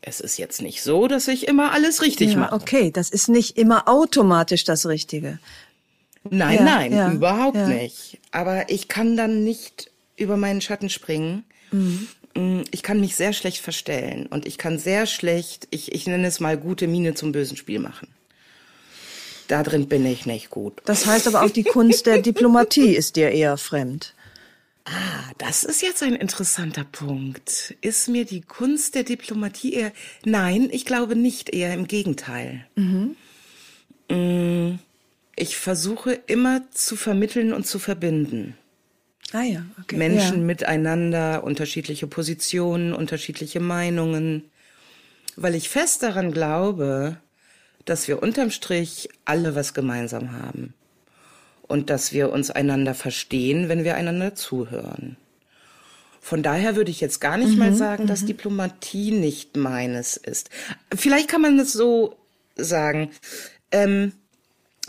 [0.00, 2.54] Es ist jetzt nicht so, dass ich immer alles richtig ja, mache.
[2.54, 5.38] Okay, das ist nicht immer automatisch das Richtige.
[6.30, 8.18] Nein, ja, nein, ja, überhaupt nicht.
[8.30, 11.44] Aber ich kann dann nicht über meinen Schatten springen.
[11.70, 12.08] Mhm.
[12.34, 16.26] Mm, ich kann mich sehr schlecht verstellen und ich kann sehr schlecht, ich, ich nenne
[16.26, 18.08] es mal gute Miene zum bösen Spiel machen.
[19.48, 20.80] Da drin bin ich nicht gut.
[20.84, 24.14] Das heißt aber auch die Kunst der Diplomatie ist dir eher fremd.
[24.84, 27.74] Ah, das ist jetzt ein interessanter Punkt.
[27.80, 29.92] Ist mir die Kunst der Diplomatie eher.
[30.24, 32.66] Nein, ich glaube nicht, eher im Gegenteil.
[32.76, 33.16] Mhm.
[34.10, 34.78] Mm,
[35.36, 38.54] ich versuche immer zu vermitteln und zu verbinden.
[39.32, 39.96] Ah ja, okay.
[39.96, 40.44] Menschen ja.
[40.44, 44.44] miteinander, unterschiedliche Positionen, unterschiedliche Meinungen,
[45.36, 47.18] weil ich fest daran glaube,
[47.88, 50.74] dass wir unterm Strich alle was gemeinsam haben
[51.62, 55.16] und dass wir uns einander verstehen, wenn wir einander zuhören.
[56.20, 58.26] Von daher würde ich jetzt gar nicht mhm, mal sagen, dass mhm.
[58.26, 60.50] Diplomatie nicht meines ist.
[60.94, 62.16] Vielleicht kann man es so
[62.56, 63.10] sagen.
[63.70, 64.12] Ähm,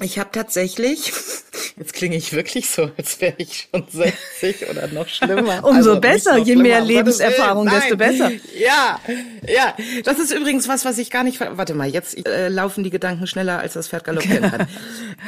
[0.01, 1.11] ich habe tatsächlich,
[1.77, 5.63] jetzt klinge ich wirklich so, als wäre ich schon 60 oder noch schlimmer.
[5.63, 8.31] Umso also besser, je schlimmer, mehr Lebenserfahrung, desto besser.
[8.57, 8.99] Ja,
[9.47, 9.75] ja.
[10.03, 11.39] Das ist übrigens was, was ich gar nicht.
[11.39, 14.67] Warte mal, jetzt äh, laufen die Gedanken schneller, als das Pferd galoppieren kann.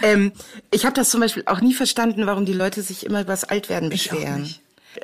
[0.04, 0.32] ähm,
[0.72, 3.44] ich habe das zum Beispiel auch nie verstanden, warum die Leute sich immer über das
[3.44, 4.54] Altwerden beschweren.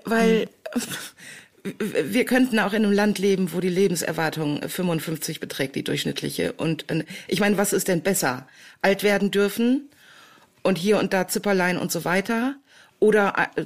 [0.03, 0.47] Weil hm
[1.80, 6.53] wir könnten auch in einem Land leben, wo die Lebenserwartung 55 beträgt, die durchschnittliche.
[6.53, 8.47] Und äh, ich meine, was ist denn besser?
[8.82, 9.89] Alt werden dürfen
[10.63, 12.56] und hier und da Zipperlein und so weiter
[12.99, 13.63] oder äh,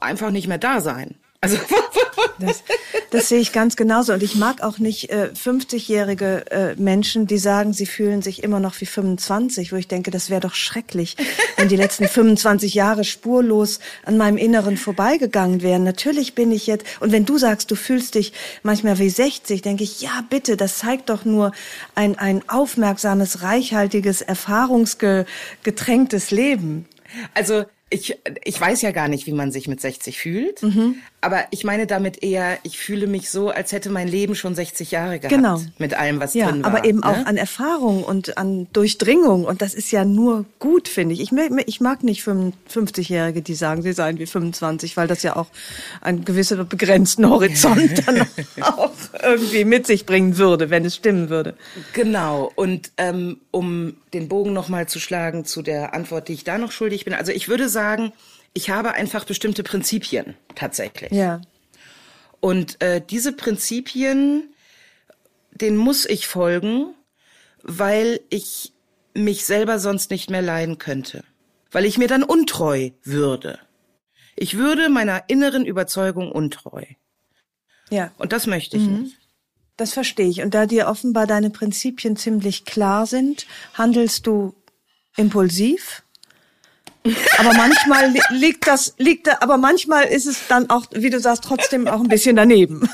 [0.00, 1.14] einfach nicht mehr da sein?
[1.44, 1.58] Also
[2.38, 2.62] das,
[3.10, 4.14] das sehe ich ganz genauso.
[4.14, 8.60] Und ich mag auch nicht äh, 50-jährige äh, Menschen, die sagen, sie fühlen sich immer
[8.60, 11.18] noch wie 25, wo ich denke, das wäre doch schrecklich,
[11.56, 15.84] wenn die letzten 25 Jahre spurlos an meinem Inneren vorbeigegangen wären.
[15.84, 19.84] Natürlich bin ich jetzt, und wenn du sagst, du fühlst dich manchmal wie 60, denke
[19.84, 21.52] ich, ja bitte, das zeigt doch nur
[21.94, 26.86] ein, ein aufmerksames, reichhaltiges, erfahrungsgetränktes Leben.
[27.34, 30.96] Also ich, ich weiß ja gar nicht, wie man sich mit 60 fühlt, mhm.
[31.20, 34.90] aber ich meine damit eher, ich fühle mich so, als hätte mein Leben schon 60
[34.90, 35.34] Jahre gehabt.
[35.34, 35.60] Genau.
[35.78, 36.70] Mit allem, was ja, drin war.
[36.74, 37.06] Aber eben ne?
[37.06, 41.20] auch an Erfahrung und an Durchdringung und das ist ja nur gut, finde ich.
[41.20, 41.30] Ich,
[41.66, 45.48] ich mag nicht 55-Jährige, die sagen, sie seien wie 25, weil das ja auch
[46.00, 48.26] einen gewissen begrenzten Horizont dann
[48.60, 48.92] auch
[49.22, 51.54] irgendwie mit sich bringen würde, wenn es stimmen würde.
[51.92, 52.50] Genau.
[52.56, 56.72] Und ähm, um den Bogen nochmal zu schlagen zu der Antwort, die ich da noch
[56.72, 57.14] schuldig bin.
[57.14, 58.12] Also ich würde sagen,
[58.54, 61.12] ich habe einfach bestimmte Prinzipien tatsächlich.
[61.12, 61.40] Ja.
[62.40, 64.54] Und äh, diese Prinzipien,
[65.50, 66.94] denen muss ich folgen,
[67.62, 68.72] weil ich
[69.14, 71.24] mich selber sonst nicht mehr leiden könnte.
[71.70, 73.58] Weil ich mir dann untreu würde.
[74.36, 76.84] Ich würde meiner inneren Überzeugung untreu.
[77.90, 78.12] Ja.
[78.18, 79.02] Und das möchte ich mhm.
[79.02, 79.23] nicht.
[79.76, 80.42] Das verstehe ich.
[80.42, 84.54] Und da dir offenbar deine Prinzipien ziemlich klar sind, handelst du
[85.16, 86.04] impulsiv
[87.38, 91.44] aber manchmal liegt das, liegt da, aber manchmal ist es dann auch, wie du sagst,
[91.44, 92.88] trotzdem auch ein bisschen daneben.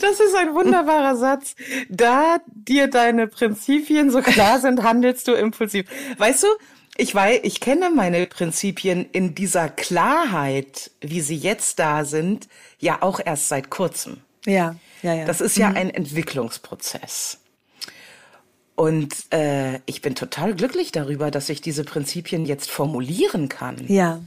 [0.00, 1.54] Das ist ein wunderbarer Satz.
[1.88, 5.86] Da dir deine Prinzipien so klar sind, handelst du impulsiv.
[6.18, 6.48] Weißt du,
[6.96, 12.48] ich weiß, ich kenne meine Prinzipien in dieser Klarheit, wie sie jetzt da sind,
[12.78, 14.18] ja auch erst seit kurzem.
[14.44, 15.24] Ja, ja, ja.
[15.24, 15.76] Das ist ja mhm.
[15.76, 17.38] ein Entwicklungsprozess.
[18.74, 23.84] Und äh, ich bin total glücklich darüber, dass ich diese Prinzipien jetzt formulieren kann.
[23.88, 24.20] Ja.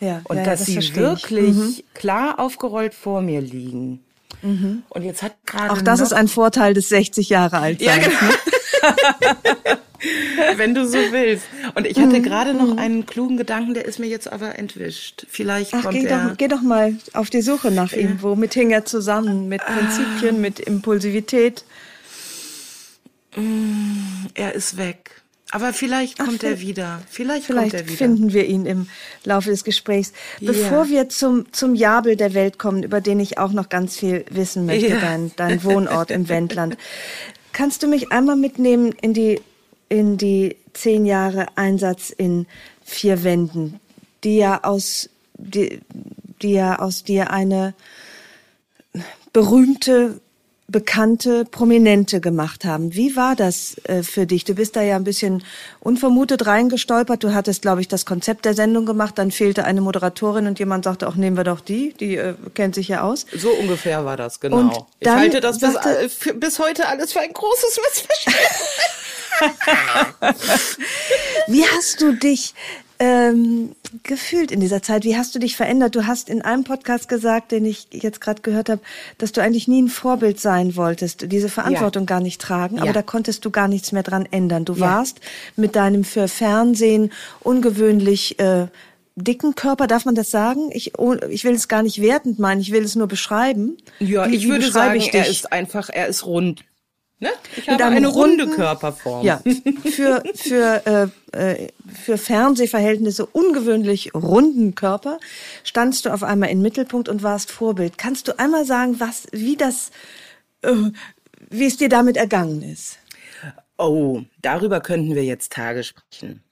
[0.00, 1.74] Ja, und ja, dass das sie wirklich mhm.
[1.92, 4.02] klar aufgerollt vor mir liegen.
[4.40, 4.82] Mhm.
[4.88, 5.72] Und jetzt hat gerade.
[5.72, 7.82] Auch das ist ein Vorteil des 60 Jahre alt.
[7.82, 8.08] Ja, genau.
[8.08, 8.34] Ne?
[10.56, 11.44] Wenn du so willst.
[11.74, 12.22] Und ich hatte mhm.
[12.22, 15.26] gerade noch einen klugen Gedanken, der ist mir jetzt aber entwischt.
[15.28, 16.28] Vielleicht Ach, kommt geh er.
[16.28, 18.22] Doch, geh doch mal auf die Suche nach ihm.
[18.22, 19.48] Womit hing er zusammen?
[19.48, 19.72] Mit ah.
[19.72, 20.38] Prinzipien, ah.
[20.38, 21.64] mit Impulsivität?
[23.36, 25.20] Mm, er ist weg.
[25.52, 27.02] Aber vielleicht kommt Ach, er wieder.
[27.10, 27.96] Vielleicht, vielleicht kommt er wieder.
[27.96, 28.88] finden wir ihn im
[29.24, 30.12] Laufe des Gesprächs.
[30.40, 30.90] Bevor ja.
[30.90, 34.64] wir zum, zum Jabel der Welt kommen, über den ich auch noch ganz viel wissen
[34.66, 35.00] möchte, ja.
[35.00, 36.76] dein, dein Wohnort im Wendland.
[37.52, 39.40] Kannst du mich einmal mitnehmen in die,
[39.88, 42.46] in die zehn Jahre Einsatz in
[42.84, 43.80] vier Wänden,
[44.24, 45.80] die ja aus, die,
[46.42, 47.74] die ja aus dir eine
[49.32, 50.20] berühmte
[50.70, 52.94] bekannte Prominente gemacht haben.
[52.94, 54.44] Wie war das äh, für dich?
[54.44, 55.42] Du bist da ja ein bisschen
[55.80, 57.22] unvermutet reingestolpert.
[57.22, 59.18] Du hattest, glaube ich, das Konzept der Sendung gemacht.
[59.18, 61.92] Dann fehlte eine Moderatorin und jemand sagte, auch nehmen wir doch die.
[61.94, 63.26] Die äh, kennt sich ja aus.
[63.36, 64.58] So ungefähr war das, genau.
[64.58, 68.40] Und ich halte das bis, sagte, für, bis heute alles für ein großes Missverständnis.
[71.46, 72.54] Wie hast du dich
[73.00, 75.04] ähm, gefühlt in dieser Zeit?
[75.04, 75.96] Wie hast du dich verändert?
[75.96, 78.82] Du hast in einem Podcast gesagt, den ich jetzt gerade gehört habe,
[79.16, 82.06] dass du eigentlich nie ein Vorbild sein wolltest, diese Verantwortung ja.
[82.06, 82.92] gar nicht tragen, aber ja.
[82.92, 84.66] da konntest du gar nichts mehr dran ändern.
[84.66, 84.80] Du ja.
[84.80, 85.20] warst
[85.56, 87.10] mit deinem für Fernsehen
[87.40, 88.66] ungewöhnlich äh,
[89.16, 90.70] dicken Körper, darf man das sagen?
[90.72, 93.78] Ich, oh, ich will es gar nicht wertend meinen, ich will es nur beschreiben.
[93.98, 96.64] Ja, wie, ich würde sagen, ich er ist einfach, er ist rund.
[97.22, 97.28] Ne?
[97.54, 99.26] Ich habe eine runden, runde Körperform.
[99.26, 99.42] Ja,
[99.84, 101.68] für, für, äh, äh,
[102.02, 105.18] für Fernsehverhältnisse ungewöhnlich runden Körper
[105.62, 107.98] standst du auf einmal im Mittelpunkt und warst Vorbild.
[107.98, 109.90] Kannst du einmal sagen, was, wie das,
[110.62, 110.72] äh,
[111.50, 112.96] wie es dir damit ergangen ist?
[113.76, 116.42] Oh, darüber könnten wir jetzt Tage sprechen.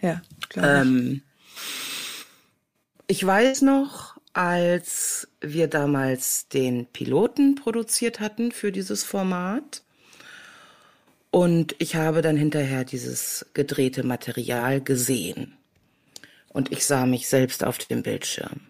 [0.00, 0.82] Ja, klar.
[0.82, 1.22] Ähm,
[3.06, 9.83] ich weiß noch, als wir damals den Piloten produziert hatten für dieses Format,
[11.34, 15.56] und ich habe dann hinterher dieses gedrehte Material gesehen.
[16.50, 18.60] Und ich sah mich selbst auf dem Bildschirm.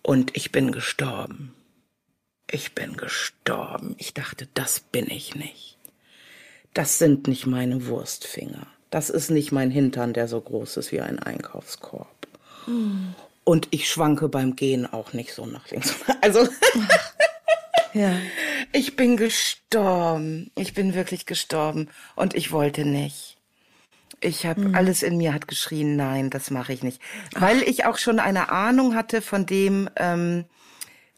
[0.00, 1.52] Und ich bin gestorben.
[2.50, 3.96] Ich bin gestorben.
[3.98, 5.76] Ich dachte, das bin ich nicht.
[6.72, 8.66] Das sind nicht meine Wurstfinger.
[8.88, 12.26] Das ist nicht mein Hintern, der so groß ist wie ein Einkaufskorb.
[12.64, 13.14] Hm.
[13.44, 15.94] Und ich schwanke beim Gehen auch nicht so nach links.
[16.22, 16.48] Also.
[17.92, 18.16] Ja.
[18.72, 20.50] Ich bin gestorben.
[20.54, 21.88] Ich bin wirklich gestorben.
[22.16, 23.38] Und ich wollte nicht.
[24.20, 24.74] Ich habe hm.
[24.74, 27.00] alles in mir hat geschrien, nein, das mache ich nicht.
[27.34, 30.44] Weil ich auch schon eine Ahnung hatte von dem, ähm,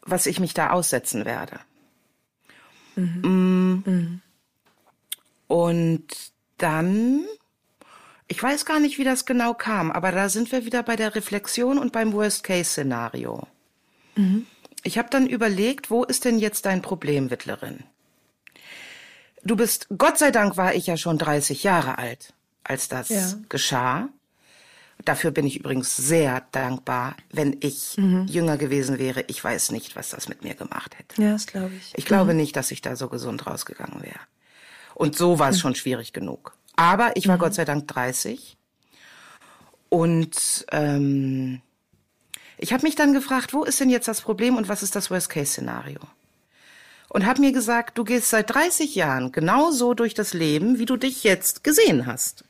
[0.03, 1.59] was ich mich da aussetzen werde.
[2.95, 3.21] Mhm.
[3.23, 3.83] Mm.
[3.89, 4.21] Mhm.
[5.47, 6.05] Und
[6.57, 7.25] dann,
[8.27, 11.15] ich weiß gar nicht, wie das genau kam, aber da sind wir wieder bei der
[11.15, 13.47] Reflexion und beim Worst-Case-Szenario.
[14.15, 14.45] Mhm
[14.83, 17.83] ich habe dann überlegt, wo ist denn jetzt dein Problem, Wittlerin?
[19.43, 23.33] Du bist, Gott sei Dank war ich ja schon 30 Jahre alt, als das ja.
[23.49, 24.09] geschah.
[25.03, 27.15] Dafür bin ich übrigens sehr dankbar.
[27.31, 28.27] Wenn ich mhm.
[28.27, 31.21] jünger gewesen wäre, ich weiß nicht, was das mit mir gemacht hätte.
[31.21, 31.93] Ja, das glaube ich.
[31.95, 32.37] Ich glaube mhm.
[32.37, 34.19] nicht, dass ich da so gesund rausgegangen wäre.
[34.93, 35.61] Und so war es mhm.
[35.61, 36.55] schon schwierig genug.
[36.75, 37.41] Aber ich war mhm.
[37.41, 38.57] Gott sei Dank 30.
[39.89, 41.61] Und ähm,
[42.61, 45.09] ich habe mich dann gefragt, wo ist denn jetzt das Problem und was ist das
[45.11, 45.99] Worst-Case-Szenario?
[47.09, 50.95] Und habe mir gesagt, du gehst seit 30 Jahren genauso durch das Leben, wie du
[50.95, 52.45] dich jetzt gesehen hast.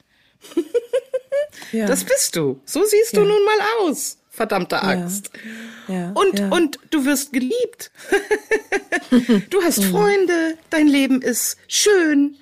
[1.72, 1.88] ja.
[1.88, 2.60] Das bist du.
[2.66, 3.22] So siehst ja.
[3.22, 4.18] du nun mal aus.
[4.30, 5.32] Verdammte Angst.
[5.88, 5.94] Ja.
[5.94, 6.12] ja.
[6.14, 7.92] Und, und du wirst geliebt.
[9.50, 9.84] du hast.
[9.84, 12.38] Freunde, dein Leben ist schön,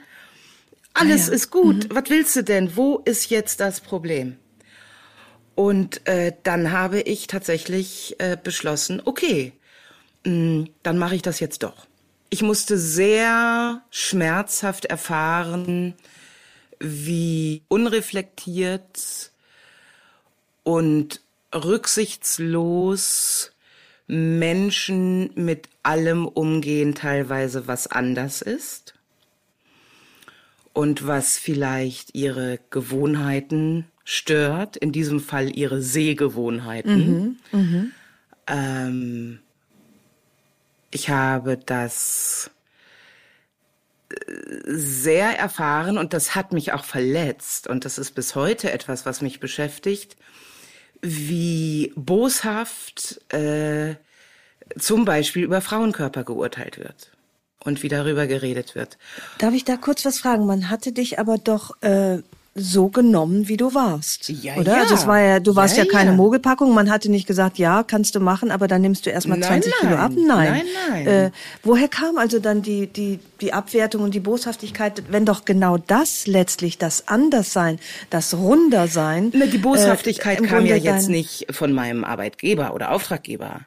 [0.93, 1.89] alles ah, ist gut.
[1.89, 1.95] Mhm.
[1.95, 2.75] Was willst du denn?
[2.75, 4.38] Wo ist jetzt das Problem?
[5.60, 9.52] Und äh, dann habe ich tatsächlich äh, beschlossen, okay,
[10.24, 11.86] mh, mm, dann mache ich das jetzt doch.
[12.30, 15.95] Ich musste sehr schmerzhaft erfahren,
[16.80, 19.34] wie unreflektiert
[20.63, 21.19] und
[21.54, 23.52] rücksichtslos
[24.08, 28.93] Menschen mit allem umgehen, teilweise was anders ist
[30.72, 37.38] und was vielleicht ihre Gewohnheiten stört, in diesem Fall ihre Sehgewohnheiten.
[37.52, 37.86] Mhm, mh.
[38.48, 39.39] ähm,
[40.89, 42.49] ich habe das
[44.10, 44.16] äh,
[44.66, 49.22] sehr erfahren und das hat mich auch verletzt und das ist bis heute etwas, was
[49.22, 50.18] mich beschäftigt,
[51.03, 53.93] wie boshaft äh,
[54.80, 57.12] zum Beispiel über Frauenkörper geurteilt wird
[57.64, 58.97] und wie darüber geredet wird.
[59.38, 60.47] Darf ich da kurz was fragen?
[60.47, 62.24] Man hatte dich aber doch äh,
[62.60, 64.30] so genommen, wie du warst.
[64.30, 64.74] Ja, oder?
[64.76, 64.82] ja.
[64.82, 66.16] Also es war ja, du warst ja, Ja, keine ja.
[66.16, 66.74] Mogelpackung.
[66.74, 69.74] Man hatte nicht gesagt, ja, kannst du machen, aber dann nimmst du erstmal Nein, 20
[69.80, 69.99] Kilo nein.
[69.99, 70.12] ab.
[70.16, 70.26] Nein.
[70.53, 71.07] Nein, nein.
[71.07, 71.32] Äh,
[71.64, 76.28] woher kam also dann die, die, die Abwertung und die Boshaftigkeit, wenn doch genau das
[76.28, 77.80] letztlich das Anderssein,
[78.10, 79.32] das Rundersein.
[79.34, 83.62] Ne, die Boshaftigkeit äh, kam ja Grunde jetzt dein- nicht von meinem Arbeitgeber oder Auftraggeber.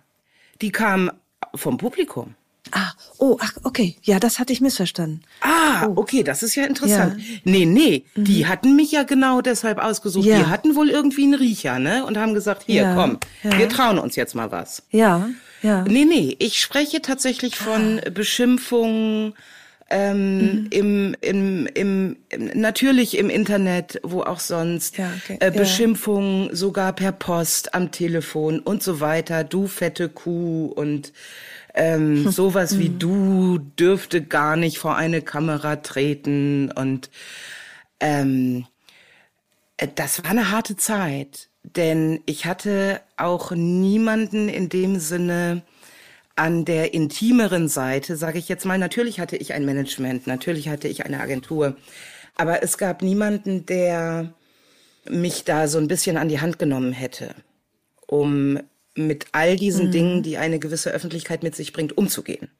[0.60, 1.10] Die kam
[1.54, 2.34] vom Publikum.
[2.70, 3.96] Ah, oh, ach, okay.
[4.02, 5.22] Ja, das hatte ich missverstanden.
[5.40, 7.16] Ah, okay, das ist ja interessant.
[7.18, 7.24] Ja.
[7.44, 10.24] Nee, nee, die hatten mich ja genau deshalb ausgesucht.
[10.24, 10.38] Ja.
[10.38, 12.06] Die hatten wohl irgendwie einen Riecher, ne?
[12.06, 14.84] Und haben gesagt, hier, Ja, komm, wir trauen uns jetzt mal was.
[14.90, 15.28] Ja,
[15.62, 15.82] ja.
[15.82, 18.10] Nee, nee, ich spreche tatsächlich von Ah.
[18.10, 19.34] Beschimpfungen
[19.90, 20.66] ähm, Mhm.
[20.70, 22.16] im, im, im,
[22.54, 25.36] natürlich im Internet, wo auch sonst, Ja, okay.
[25.40, 25.50] äh.
[25.50, 31.12] Beschimpfungen sogar per Post, am Telefon und so weiter, du fette Kuh und
[31.74, 37.10] ähm, sowas wie du dürfte gar nicht vor eine Kamera treten und
[38.00, 38.66] ähm,
[39.76, 45.62] äh, das war eine harte Zeit, denn ich hatte auch niemanden in dem Sinne
[46.34, 48.78] an der intimeren Seite, sage ich jetzt mal.
[48.78, 51.76] Natürlich hatte ich ein Management, natürlich hatte ich eine Agentur,
[52.36, 54.32] aber es gab niemanden, der
[55.08, 57.34] mich da so ein bisschen an die Hand genommen hätte,
[58.06, 58.58] um
[58.94, 62.50] mit all diesen Dingen, die eine gewisse Öffentlichkeit mit sich bringt, umzugehen.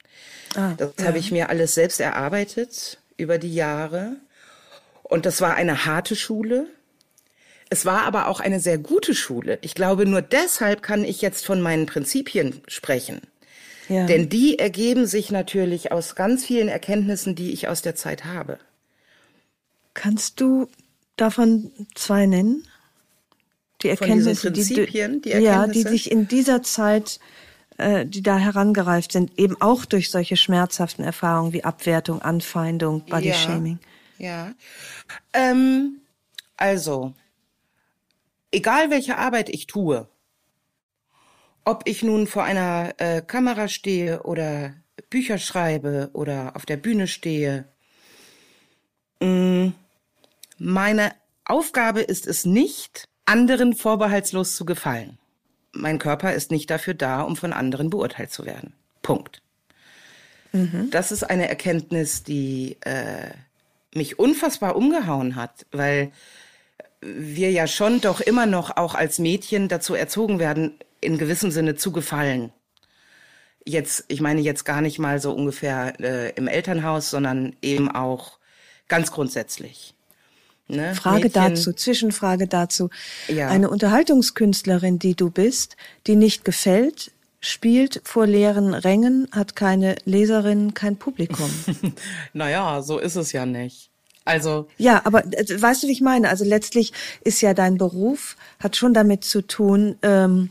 [0.54, 1.06] Ah, Das ja.
[1.06, 4.16] habe ich mir alles selbst erarbeitet über die Jahre.
[5.02, 6.66] Und das war eine harte Schule.
[7.68, 9.58] Es war aber auch eine sehr gute Schule.
[9.62, 13.20] Ich glaube, nur deshalb kann ich jetzt von meinen Prinzipien sprechen.
[13.88, 14.06] ja.
[14.06, 18.58] Denn die ergeben sich natürlich aus ganz vielen Erkenntnissen, die ich aus der Zeit habe.
[19.94, 20.68] Kannst du
[21.16, 22.66] davon zwei nennen?
[23.82, 27.18] Die Erkenntnisse, Prinzipien, die, die ja, die sich in dieser Zeit,
[27.78, 33.78] äh, die da herangereift sind, eben auch durch solche schmerzhaften Erfahrungen wie Abwertung, Anfeindung, Bodyshaming.
[34.18, 34.52] Ja.
[35.32, 36.00] Ähm,
[36.56, 37.12] also,
[38.52, 40.08] egal welche Arbeit ich tue,
[41.64, 44.74] ob ich nun vor einer äh, Kamera stehe oder
[45.10, 47.64] Bücher schreibe oder auf der Bühne stehe,
[49.20, 49.72] mh,
[50.58, 51.12] meine
[51.44, 55.18] Aufgabe ist es nicht, anderen vorbehaltslos zu gefallen.
[55.72, 58.74] Mein Körper ist nicht dafür da, um von anderen beurteilt zu werden.
[59.00, 59.40] Punkt.
[60.90, 63.30] Das ist eine Erkenntnis, die äh,
[63.94, 66.12] mich unfassbar umgehauen hat, weil
[67.00, 71.74] wir ja schon doch immer noch auch als Mädchen dazu erzogen werden, in gewissem Sinne
[71.74, 72.52] zu gefallen.
[73.64, 78.38] Jetzt, ich meine jetzt gar nicht mal so ungefähr äh, im Elternhaus, sondern eben auch
[78.88, 79.94] ganz grundsätzlich.
[80.68, 80.94] Ne?
[80.94, 82.88] Frage Mädchen- dazu, Zwischenfrage dazu.
[83.28, 83.48] Ja.
[83.48, 87.10] Eine Unterhaltungskünstlerin, die du bist, die nicht gefällt,
[87.40, 91.50] spielt vor leeren Rängen, hat keine Leserinnen, kein Publikum.
[92.32, 93.90] Naja, so ist es ja nicht.
[94.24, 96.28] Also, Ja, aber äh, weißt du, wie ich meine?
[96.28, 96.92] Also letztlich
[97.24, 100.50] ist ja dein Beruf, hat schon damit zu tun, ähm,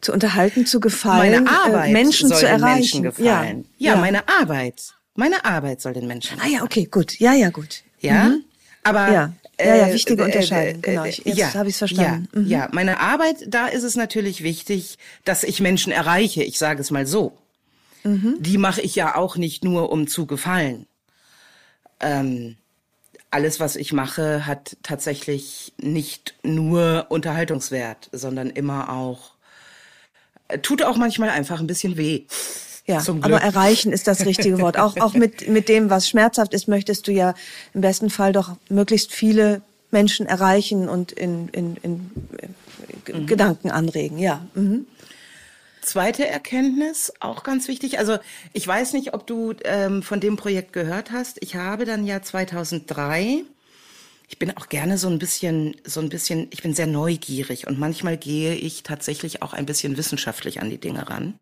[0.00, 2.74] zu unterhalten, zu gefallen, meine Arbeit äh, Menschen zu erreichen.
[2.78, 3.66] Menschen gefallen.
[3.76, 4.00] Ja, ja.
[4.00, 4.94] meine Arbeit.
[5.14, 7.20] Meine Arbeit soll den Menschen Ah ja, okay, gut.
[7.20, 7.82] Ja, ja, gut.
[8.00, 8.34] Ja,
[8.82, 9.12] aber.
[9.12, 9.32] Ja.
[9.62, 11.04] Ja, ja, wichtige Unterscheidung, genau.
[11.04, 12.28] Ich- jetzt ja, habe ich's verstanden.
[12.32, 12.46] Ja, Mhm.
[12.46, 16.42] ja, meine Arbeit, da ist es natürlich wichtig, dass ich Menschen erreiche.
[16.42, 17.36] Ich sage es mal so.
[18.04, 18.36] Mhm.
[18.38, 20.86] Die mache ich ja auch nicht nur, um zu gefallen.
[22.00, 22.56] Ähm,
[23.30, 29.32] alles, was ich mache, hat tatsächlich nicht nur Unterhaltungswert, sondern immer auch
[30.48, 32.24] äh, tut auch manchmal einfach ein bisschen weh.
[32.90, 34.78] Ja, aber erreichen ist das richtige Wort.
[34.78, 37.34] Auch, auch mit, mit dem, was schmerzhaft ist, möchtest du ja
[37.74, 42.10] im besten Fall doch möglichst viele Menschen erreichen und in, in, in,
[43.06, 44.18] in Gedanken anregen.
[44.18, 44.46] Ja.
[44.54, 44.86] Mhm.
[45.82, 47.98] Zweite Erkenntnis, auch ganz wichtig.
[47.98, 48.18] Also
[48.52, 51.38] ich weiß nicht, ob du ähm, von dem Projekt gehört hast.
[51.40, 53.44] Ich habe dann ja 2003,
[54.28, 57.78] ich bin auch gerne so ein bisschen, so ein bisschen, ich bin sehr neugierig und
[57.78, 61.34] manchmal gehe ich tatsächlich auch ein bisschen wissenschaftlich an die Dinge ran.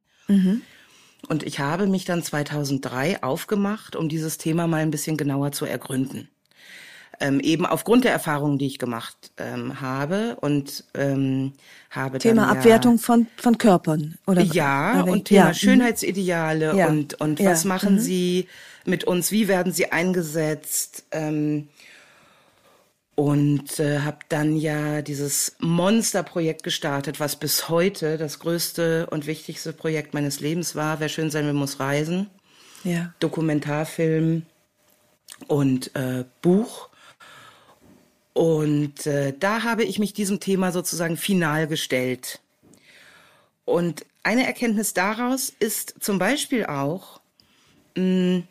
[1.26, 5.64] Und ich habe mich dann 2003 aufgemacht, um dieses Thema mal ein bisschen genauer zu
[5.64, 6.28] ergründen.
[7.20, 11.52] Ähm, eben aufgrund der Erfahrungen, die ich gemacht ähm, habe und ähm,
[11.90, 14.18] habe Thema dann ja, Abwertung von, von Körpern.
[14.26, 15.54] Oder ja, oder- und Thema ja, mhm.
[15.54, 16.86] Schönheitsideale Ja.
[16.86, 17.98] und, und was machen mhm.
[17.98, 18.46] sie
[18.84, 21.06] mit uns, wie werden sie eingesetzt.
[21.10, 21.68] Ähm,
[23.18, 29.72] und äh, habe dann ja dieses Monsterprojekt gestartet, was bis heute das größte und wichtigste
[29.72, 31.00] Projekt meines Lebens war.
[31.00, 32.30] Wer schön sein will, muss reisen.
[32.84, 33.12] Ja.
[33.18, 34.46] Dokumentarfilm
[35.48, 36.90] und äh, Buch.
[38.34, 42.38] Und äh, da habe ich mich diesem Thema sozusagen final gestellt.
[43.64, 47.20] Und eine Erkenntnis daraus ist zum Beispiel auch,
[47.96, 48.44] mh,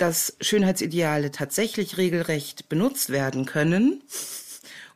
[0.00, 4.02] dass Schönheitsideale tatsächlich regelrecht benutzt werden können,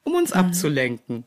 [0.03, 0.41] um uns mhm.
[0.41, 1.25] abzulenken,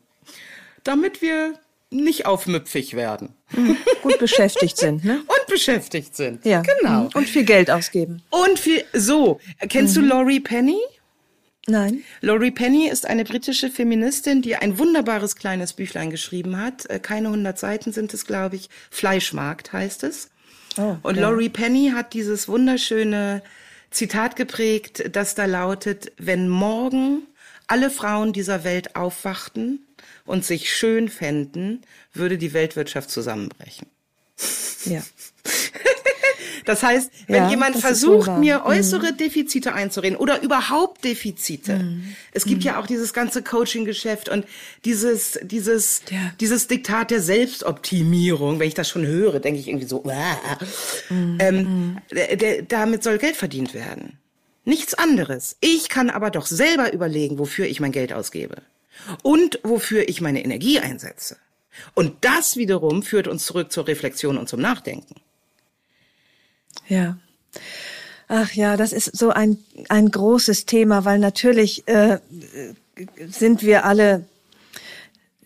[0.84, 1.54] damit wir
[1.90, 3.34] nicht aufmüpfig werden.
[3.52, 3.76] Mhm.
[4.02, 5.22] Gut beschäftigt sind, ne?
[5.26, 6.44] Und beschäftigt sind.
[6.44, 6.62] Ja.
[6.62, 7.04] Genau.
[7.04, 7.10] Mhm.
[7.14, 8.22] Und viel Geld ausgeben.
[8.30, 9.40] Und viel, so.
[9.68, 10.02] Kennst mhm.
[10.02, 10.80] du Laurie Penny?
[11.66, 12.02] Nein.
[12.20, 16.88] Laurie Penny ist eine britische Feministin, die ein wunderbares kleines Büchlein geschrieben hat.
[16.90, 18.68] Äh, keine hundert Seiten sind es, glaube ich.
[18.90, 20.30] Fleischmarkt heißt es.
[20.78, 21.22] Oh, Und ja.
[21.22, 23.42] Laurie Penny hat dieses wunderschöne
[23.90, 27.22] Zitat geprägt, das da lautet, wenn morgen
[27.66, 29.86] alle Frauen dieser Welt aufwachten
[30.24, 31.82] und sich schön fänden,
[32.12, 33.86] würde die Weltwirtschaft zusammenbrechen.
[34.84, 35.02] Ja.
[36.68, 38.66] Das heißt, wenn ja, jemand versucht, mir mhm.
[38.66, 39.16] äußere mhm.
[39.16, 42.14] Defizite einzureden oder überhaupt Defizite, mhm.
[42.32, 42.66] es gibt mhm.
[42.66, 44.44] ja auch dieses ganze Coaching-Geschäft und
[44.84, 46.18] dieses, dieses, ja.
[46.38, 50.04] dieses Diktat der Selbstoptimierung, wenn ich das schon höre, denke ich irgendwie so,
[51.08, 51.38] mhm.
[51.40, 52.66] ähm, mhm.
[52.68, 54.18] damit soll Geld verdient werden.
[54.66, 55.56] Nichts anderes.
[55.60, 58.56] Ich kann aber doch selber überlegen, wofür ich mein Geld ausgebe
[59.22, 61.38] und wofür ich meine Energie einsetze.
[61.94, 65.14] Und das wiederum führt uns zurück zur Reflexion und zum Nachdenken.
[66.86, 67.16] Ja.
[68.28, 69.58] Ach ja, das ist so ein,
[69.88, 72.18] ein großes Thema, weil natürlich äh,
[73.26, 74.26] sind wir alle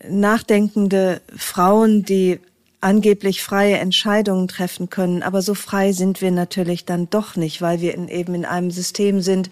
[0.07, 2.39] nachdenkende Frauen, die
[2.81, 7.79] angeblich freie Entscheidungen treffen können, aber so frei sind wir natürlich dann doch nicht, weil
[7.79, 9.49] wir in, eben in einem System sind,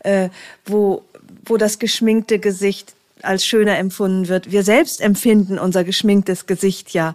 [0.00, 0.28] äh,
[0.66, 1.02] wo,
[1.46, 4.52] wo das geschminkte Gesicht als schöner empfunden wird.
[4.52, 7.14] Wir selbst empfinden unser geschminktes Gesicht ja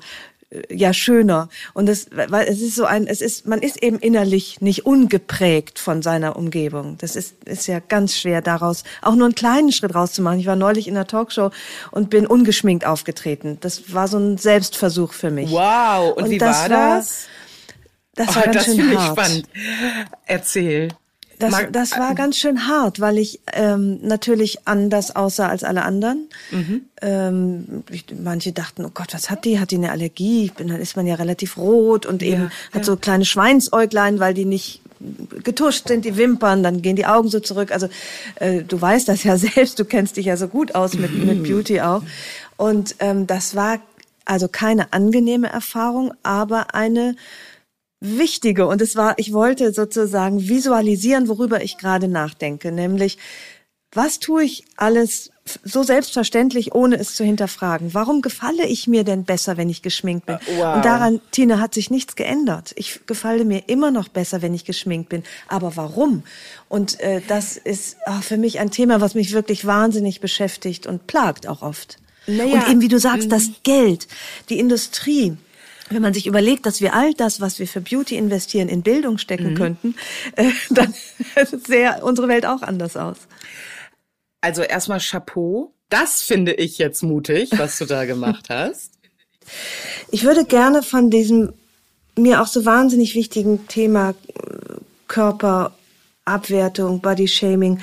[0.69, 1.49] ja schöner.
[1.73, 5.79] Und es, weil es ist so ein, es ist, man ist eben innerlich nicht ungeprägt
[5.79, 6.97] von seiner Umgebung.
[6.99, 10.39] Das ist, ist ja ganz schwer daraus, auch nur einen kleinen Schritt rauszumachen.
[10.39, 11.51] Ich war neulich in einer Talkshow
[11.91, 13.57] und bin ungeschminkt aufgetreten.
[13.61, 15.51] Das war so ein Selbstversuch für mich.
[15.51, 16.15] Wow.
[16.15, 17.27] Und, und wie das war das?
[18.15, 19.17] das oh, war ganz das schön hart.
[19.17, 19.45] spannend.
[20.25, 20.89] Erzähl.
[21.41, 26.29] Das, das war ganz schön hart, weil ich ähm, natürlich anders aussah als alle anderen.
[26.51, 26.81] Mhm.
[27.01, 29.59] Ähm, ich, manche dachten, oh Gott, was hat die?
[29.59, 30.45] Hat die eine Allergie?
[30.45, 32.83] Ich bin, dann ist man ja relativ rot und eben ja, hat ja.
[32.83, 34.81] so kleine Schweinsäuglein, weil die nicht
[35.43, 37.71] getuscht sind, die Wimpern, dann gehen die Augen so zurück.
[37.71, 37.87] Also
[38.35, 41.43] äh, du weißt das ja selbst, du kennst dich ja so gut aus mit, mit
[41.47, 42.03] Beauty auch.
[42.57, 43.79] Und ähm, das war
[44.25, 47.15] also keine angenehme Erfahrung, aber eine
[48.01, 48.67] wichtige.
[48.67, 53.17] Und es war, ich wollte sozusagen visualisieren, worüber ich gerade nachdenke, nämlich,
[53.93, 55.31] was tue ich alles
[55.63, 57.93] so selbstverständlich, ohne es zu hinterfragen?
[57.93, 60.35] Warum gefalle ich mir denn besser, wenn ich geschminkt bin?
[60.35, 60.75] Uh, wow.
[60.77, 62.71] Und daran, Tina, hat sich nichts geändert.
[62.75, 65.23] Ich gefalle mir immer noch besser, wenn ich geschminkt bin.
[65.49, 66.23] Aber warum?
[66.69, 71.07] Und äh, das ist ach, für mich ein Thema, was mich wirklich wahnsinnig beschäftigt und
[71.07, 71.97] plagt auch oft.
[72.27, 73.55] Naja, und eben, wie du sagst, das mhm.
[73.63, 74.07] Geld,
[74.49, 75.35] die Industrie,
[75.91, 79.17] wenn man sich überlegt, dass wir all das, was wir für Beauty investieren, in Bildung
[79.17, 79.55] stecken mhm.
[79.55, 79.95] könnten,
[80.35, 80.93] äh, dann
[81.65, 83.17] sähe unsere Welt auch anders aus.
[84.41, 85.73] Also erstmal Chapeau.
[85.89, 88.93] Das finde ich jetzt mutig, was du da gemacht hast.
[90.09, 91.53] Ich würde gerne von diesem
[92.17, 94.13] mir auch so wahnsinnig wichtigen Thema äh,
[95.07, 97.79] Körperabwertung, Body Shaming.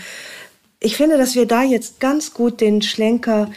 [0.81, 3.51] Ich finde, dass wir da jetzt ganz gut den Schlenker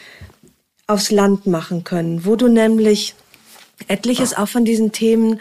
[0.88, 3.16] aufs Land machen können, wo du nämlich
[3.88, 5.40] etliches auch von diesen Themen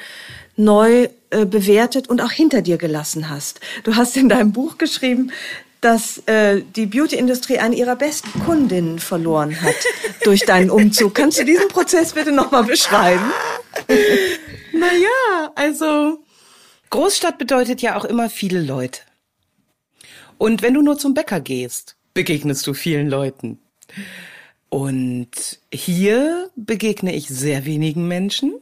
[0.57, 3.61] neu äh, bewertet und auch hinter dir gelassen hast.
[3.84, 5.32] Du hast in deinem Buch geschrieben,
[5.80, 9.76] dass äh, die Beauty-Industrie eine ihrer besten Kundinnen verloren hat
[10.24, 11.14] durch deinen Umzug.
[11.14, 13.24] Kannst du diesen Prozess bitte nochmal beschreiben?
[14.72, 16.22] naja, also
[16.91, 19.01] Großstadt bedeutet ja auch immer viele Leute.
[20.36, 23.59] Und wenn du nur zum Bäcker gehst, begegnest du vielen Leuten.
[24.71, 28.55] Und hier begegne ich sehr wenigen Menschen.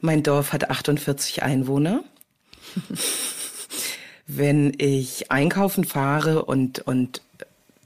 [0.00, 2.04] Mein Dorf hat 48 Einwohner.
[4.26, 7.22] Wenn ich einkaufen fahre und, und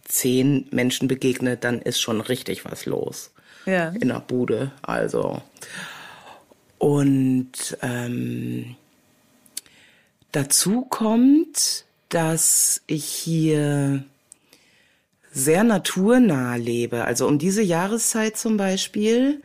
[0.04, 3.30] zehn Menschen begegne, dann ist schon richtig was los.
[3.66, 3.90] Ja.
[3.90, 5.42] In der Bude, also.
[6.78, 8.76] Und ähm,
[10.32, 14.04] dazu kommt, dass ich hier
[15.32, 17.04] sehr naturnah lebe.
[17.04, 19.42] Also um diese Jahreszeit zum Beispiel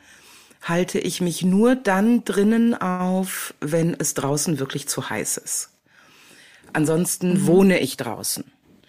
[0.61, 5.69] halte ich mich nur dann drinnen auf, wenn es draußen wirklich zu heiß ist.
[6.73, 7.47] Ansonsten mhm.
[7.47, 8.43] wohne ich draußen.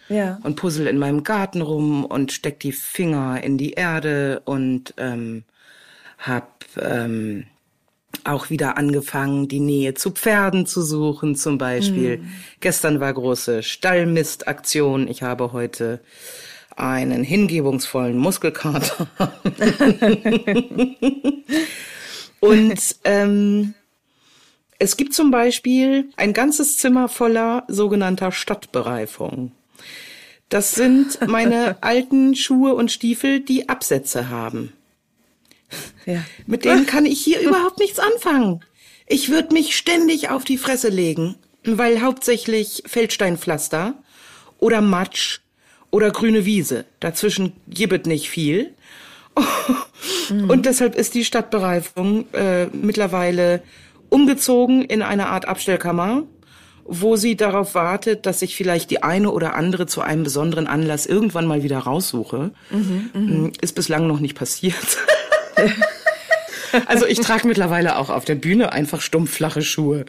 [0.09, 0.39] Ja.
[0.43, 5.45] Und puzzle in meinem Garten rum und steck die Finger in die Erde und ähm,
[6.19, 7.45] hab ähm,
[8.25, 12.19] auch wieder angefangen, die Nähe zu Pferden zu suchen, zum Beispiel.
[12.19, 12.33] Mhm.
[12.61, 15.09] Gestern war große Stallmistaktion.
[15.09, 16.01] Ich habe heute
[16.79, 19.09] einen hingebungsvollen Muskelkater.
[22.41, 23.75] und ähm,
[24.79, 29.53] Es gibt zum Beispiel ein ganzes Zimmer voller sogenannter Stadtbereifung.
[30.49, 34.73] Das sind meine alten Schuhe und Stiefel, die Absätze haben.
[36.07, 36.25] Ja.
[36.47, 38.65] Mit denen kann ich hier überhaupt nichts anfangen.
[39.07, 43.95] Ich würde mich ständig auf die Fresse legen, weil hauptsächlich Feldsteinpflaster
[44.59, 45.41] oder Matsch
[45.91, 46.85] oder grüne Wiese.
[47.01, 48.75] Dazwischen gibbet nicht viel.
[50.31, 53.63] Und deshalb ist die Stadtbereifung äh, mittlerweile
[54.09, 56.25] umgezogen in eine Art Abstellkammer,
[56.85, 61.07] wo sie darauf wartet, dass ich vielleicht die eine oder andere zu einem besonderen Anlass
[61.07, 62.51] irgendwann mal wieder raussuche.
[62.71, 63.21] Mhm, mh.
[63.21, 64.99] Mm, ist bislang noch nicht passiert.
[66.87, 70.07] also ich trage mittlerweile auch auf der Bühne einfach stumpfflache Schuhe.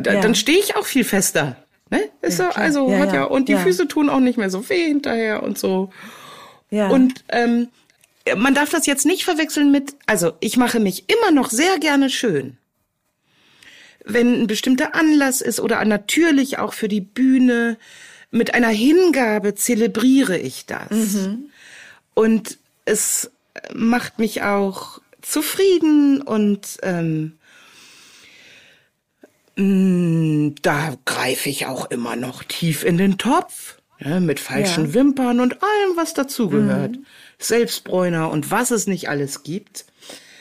[0.00, 0.20] Da, ja.
[0.20, 1.56] Dann stehe ich auch viel fester.
[1.92, 2.08] Ne?
[2.22, 4.66] Ist ja, so, also ja, hat ja, und die Füße tun auch nicht mehr so
[4.70, 5.90] weh hinterher und so.
[6.70, 6.88] Ja.
[6.88, 7.68] Und ähm,
[8.34, 12.08] man darf das jetzt nicht verwechseln mit, also ich mache mich immer noch sehr gerne
[12.08, 12.56] schön.
[14.06, 17.76] Wenn ein bestimmter Anlass ist oder natürlich auch für die Bühne,
[18.30, 20.90] mit einer Hingabe zelebriere ich das.
[20.90, 21.50] Mhm.
[22.14, 23.30] Und es
[23.74, 27.34] macht mich auch zufrieden und ähm,
[29.56, 33.78] da greife ich auch immer noch tief in den Topf.
[33.98, 34.94] Ja, mit falschen ja.
[34.94, 36.92] Wimpern und allem, was dazugehört.
[36.92, 37.06] Mhm.
[37.38, 39.84] Selbstbräuner und was es nicht alles gibt.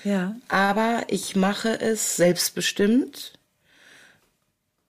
[0.03, 0.35] Ja.
[0.47, 3.33] Aber ich mache es selbstbestimmt,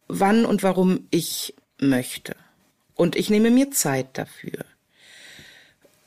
[0.09, 2.35] wann und warum ich möchte.
[2.95, 4.65] Und ich nehme mir Zeit dafür.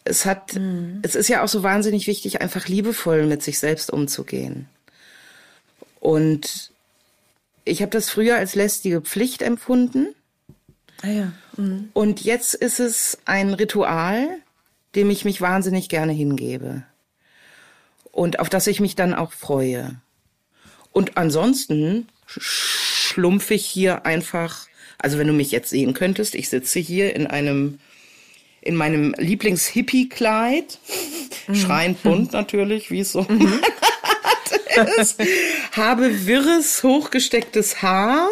[0.03, 0.99] Es hat, mhm.
[1.03, 4.70] es ist ja auch so wahnsinnig wichtig, einfach liebevoll mit sich selbst umzugehen.
[5.99, 6.72] Und
[7.66, 10.16] ich habe das früher als lästige Pflicht empfunden.
[11.01, 11.34] Ah ja.
[11.57, 11.89] Mhm.
[11.93, 14.28] Und jetzt ist es ein Ritual,
[14.93, 16.84] dem ich mich wahnsinnig gerne hingebe.
[18.11, 19.99] Und auf das ich mich dann auch freue.
[20.91, 26.80] Und ansonsten schlumpfe ich hier einfach, also wenn du mich jetzt sehen könntest, ich sitze
[26.80, 27.80] hier in einem,
[28.61, 30.80] in meinem Lieblings-Hippie-Kleid,
[31.47, 31.55] mhm.
[31.55, 33.59] schreiend bunt natürlich, wie es so mhm.
[34.97, 35.22] ist,
[35.76, 38.30] habe wirres, hochgestecktes Haar,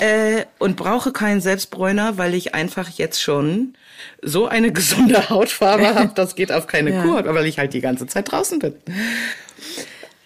[0.00, 3.74] äh, und brauche keinen Selbstbräuner, weil ich einfach jetzt schon
[4.22, 7.02] so eine gesunde Hautfarbe habe, das geht auf keine ja.
[7.02, 8.74] Kur, weil ich halt die ganze Zeit draußen bin.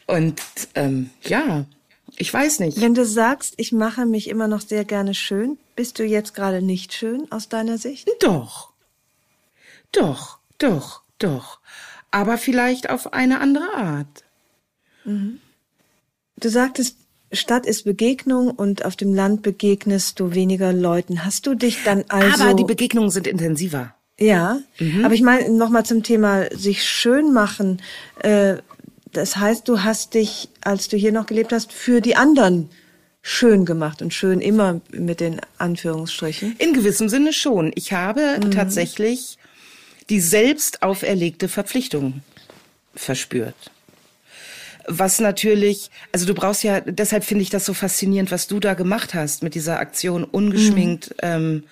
[0.07, 0.41] Und
[0.75, 1.65] ähm, ja,
[2.17, 2.81] ich weiß nicht.
[2.81, 6.63] Wenn du sagst, ich mache mich immer noch sehr gerne schön, bist du jetzt gerade
[6.63, 8.09] nicht schön aus deiner Sicht?
[8.21, 8.73] Doch.
[9.91, 11.59] Doch, doch, doch.
[12.11, 14.25] Aber vielleicht auf eine andere Art.
[15.05, 15.41] Mhm.
[16.37, 16.97] Du sagtest,
[17.33, 21.25] Stadt ist Begegnung und auf dem Land begegnest du weniger Leuten.
[21.25, 22.45] Hast du dich dann also...
[22.45, 23.95] Aber die Begegnungen sind intensiver.
[24.19, 25.05] Ja, mhm.
[25.05, 27.83] aber ich meine nochmal zum Thema sich schön machen.
[28.21, 28.57] Äh,
[29.13, 32.71] das heißt, du hast dich, als du hier noch gelebt hast, für die anderen
[33.23, 36.55] schön gemacht und schön immer mit den Anführungsstrichen?
[36.59, 37.73] In gewissem Sinne schon.
[37.75, 38.51] Ich habe mhm.
[38.53, 39.39] tatsächlich
[40.11, 42.23] die selbst auferlegte Verpflichtung
[42.95, 43.73] verspürt
[44.87, 48.75] was natürlich, also du brauchst ja, deshalb finde ich das so faszinierend, was du da
[48.75, 51.17] gemacht hast mit dieser Aktion ungeschminkt mhm.
[51.23, 51.65] ähm,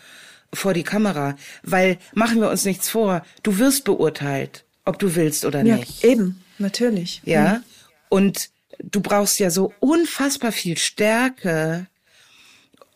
[0.52, 1.36] vor die Kamera.
[1.62, 6.04] Weil machen wir uns nichts vor, du wirst beurteilt, ob du willst oder ja, nicht.
[6.04, 7.22] Eben, natürlich.
[7.24, 7.54] Ja.
[7.54, 7.64] Mhm.
[8.08, 8.50] Und
[8.82, 11.86] du brauchst ja so unfassbar viel Stärke,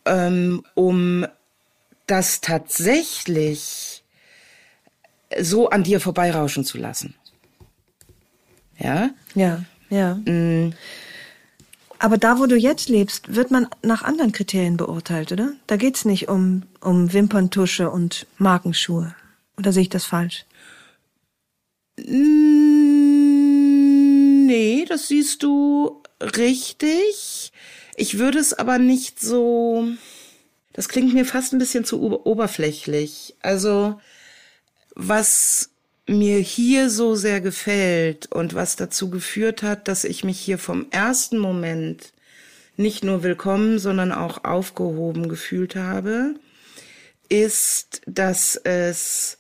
[0.04, 1.26] ähm, um
[2.06, 4.04] das tatsächlich
[5.40, 7.14] so an dir vorbeirauschen zu lassen.
[8.78, 9.10] Ja?
[9.34, 9.64] Ja.
[9.91, 10.14] Ja.
[10.14, 10.72] Mm.
[11.99, 15.53] Aber da, wo du jetzt lebst, wird man nach anderen Kriterien beurteilt, oder?
[15.66, 19.14] Da geht's nicht um, um Wimperntusche und Markenschuhe.
[19.57, 20.45] Oder sehe ich das falsch?
[21.97, 22.05] Nee,
[24.87, 27.53] das siehst du richtig.
[27.97, 29.89] Ich würde es aber nicht so.
[30.74, 33.34] Das klingt mir fast ein bisschen zu oberflächlich.
[33.41, 33.99] Also,
[34.95, 35.70] was
[36.07, 40.86] mir hier so sehr gefällt und was dazu geführt hat, dass ich mich hier vom
[40.90, 42.12] ersten Moment
[42.76, 46.34] nicht nur willkommen, sondern auch aufgehoben gefühlt habe,
[47.28, 49.38] ist, dass es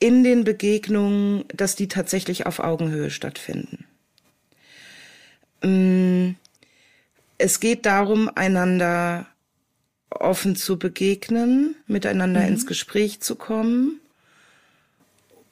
[0.00, 3.86] in den Begegnungen, dass die tatsächlich auf Augenhöhe stattfinden.
[5.62, 6.34] Mm,
[7.38, 9.26] es geht darum, einander
[10.10, 12.48] offen zu begegnen, miteinander mhm.
[12.48, 14.01] ins Gespräch zu kommen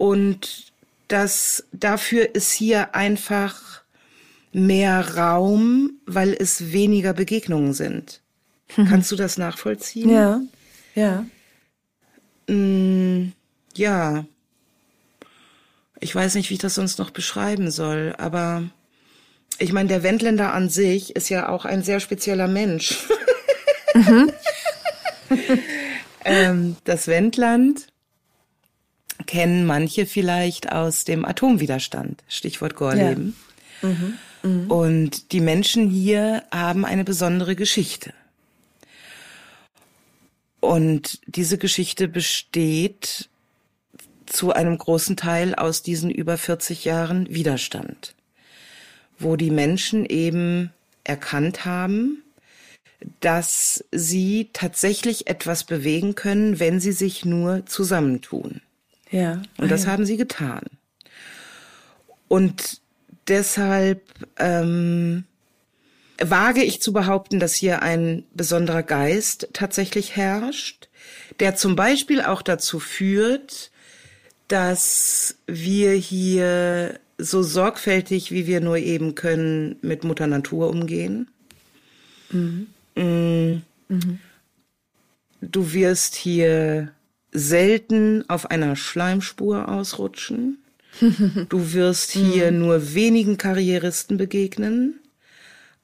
[0.00, 0.72] und
[1.08, 3.82] das, dafür ist hier einfach
[4.50, 8.22] mehr Raum, weil es weniger Begegnungen sind.
[8.78, 8.86] Mhm.
[8.88, 10.08] Kannst du das nachvollziehen?
[10.08, 10.40] Ja,
[10.94, 11.26] ja.
[12.46, 13.32] Mm,
[13.74, 14.24] ja.
[15.98, 18.62] Ich weiß nicht, wie ich das sonst noch beschreiben soll, aber
[19.58, 23.06] Ich meine, der Wendländer an sich ist ja auch ein sehr spezieller Mensch.
[23.92, 24.32] Mhm.
[26.24, 27.88] ähm, das Wendland
[29.26, 33.36] kennen manche vielleicht aus dem Atomwiderstand, Stichwort Gorleben.
[33.82, 33.88] Ja.
[33.88, 34.18] Mhm.
[34.42, 34.70] Mhm.
[34.70, 38.12] Und die Menschen hier haben eine besondere Geschichte.
[40.60, 43.28] Und diese Geschichte besteht
[44.26, 48.14] zu einem großen Teil aus diesen über 40 Jahren Widerstand,
[49.18, 52.22] wo die Menschen eben erkannt haben,
[53.20, 58.60] dass sie tatsächlich etwas bewegen können, wenn sie sich nur zusammentun.
[59.10, 59.42] Ja.
[59.56, 59.90] Und das ja.
[59.90, 60.62] haben sie getan.
[62.28, 62.80] Und
[63.26, 64.02] deshalb
[64.38, 65.24] ähm,
[66.20, 70.88] wage ich zu behaupten, dass hier ein besonderer Geist tatsächlich herrscht,
[71.40, 73.70] der zum Beispiel auch dazu führt,
[74.48, 81.28] dass wir hier so sorgfältig, wie wir nur eben können, mit Mutter Natur umgehen.
[82.30, 82.66] Mhm.
[82.94, 83.62] Mm.
[83.88, 84.18] Mhm.
[85.40, 86.92] Du wirst hier
[87.32, 90.58] selten auf einer Schleimspur ausrutschen.
[91.48, 92.58] Du wirst hier mhm.
[92.58, 95.00] nur wenigen Karrieristen begegnen.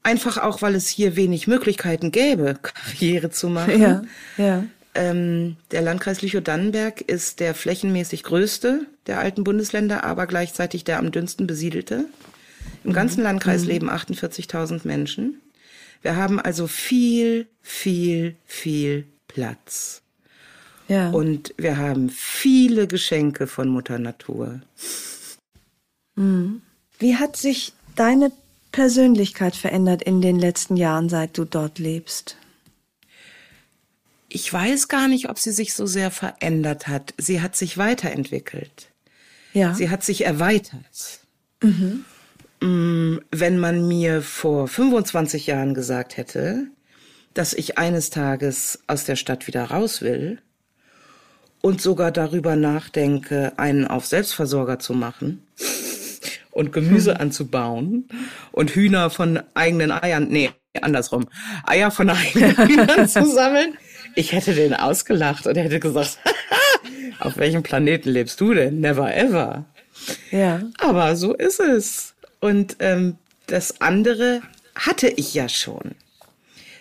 [0.03, 3.81] Einfach auch, weil es hier wenig Möglichkeiten gäbe, Karriere zu machen.
[3.81, 4.03] Ja,
[4.37, 4.65] ja.
[4.95, 11.11] Ähm, der Landkreis Lüchow-Dannenberg ist der flächenmäßig größte der alten Bundesländer, aber gleichzeitig der am
[11.13, 12.07] dünnsten besiedelte.
[12.83, 13.25] Im ganzen mhm.
[13.25, 13.69] Landkreis mhm.
[13.69, 15.41] leben 48.000 Menschen.
[16.03, 20.03] Wir haben also viel, viel, viel Platz.
[20.89, 21.11] Ja.
[21.11, 24.61] Und wir haben viele Geschenke von Mutter Natur.
[26.14, 26.62] Mhm.
[26.99, 28.32] Wie hat sich deine
[28.72, 32.37] Persönlichkeit verändert in den letzten Jahren, seit du dort lebst?
[34.28, 37.14] Ich weiß gar nicht, ob sie sich so sehr verändert hat.
[37.16, 38.91] Sie hat sich weiterentwickelt.
[39.53, 39.74] Ja.
[39.74, 41.20] Sie hat sich erweitert.
[41.62, 42.05] Mhm.
[42.61, 46.66] Mm, wenn man mir vor 25 Jahren gesagt hätte,
[47.34, 50.39] dass ich eines Tages aus der Stadt wieder raus will
[51.61, 55.47] und sogar darüber nachdenke, einen auf Selbstversorger zu machen
[56.51, 57.21] und Gemüse hm.
[57.21, 58.09] anzubauen
[58.53, 60.51] und Hühner von eigenen Eiern, nee,
[60.81, 61.27] andersrum,
[61.65, 63.77] Eier von eigenen Hühnern zu sammeln,
[64.15, 66.19] ich hätte den ausgelacht und hätte gesagt,
[67.19, 68.81] auf welchem Planeten lebst du denn?
[68.81, 69.65] Never ever.
[70.31, 70.63] Ja.
[70.79, 72.15] Aber so ist es.
[72.41, 74.43] Und ähm, das andere
[74.75, 75.93] hatte ich ja schon.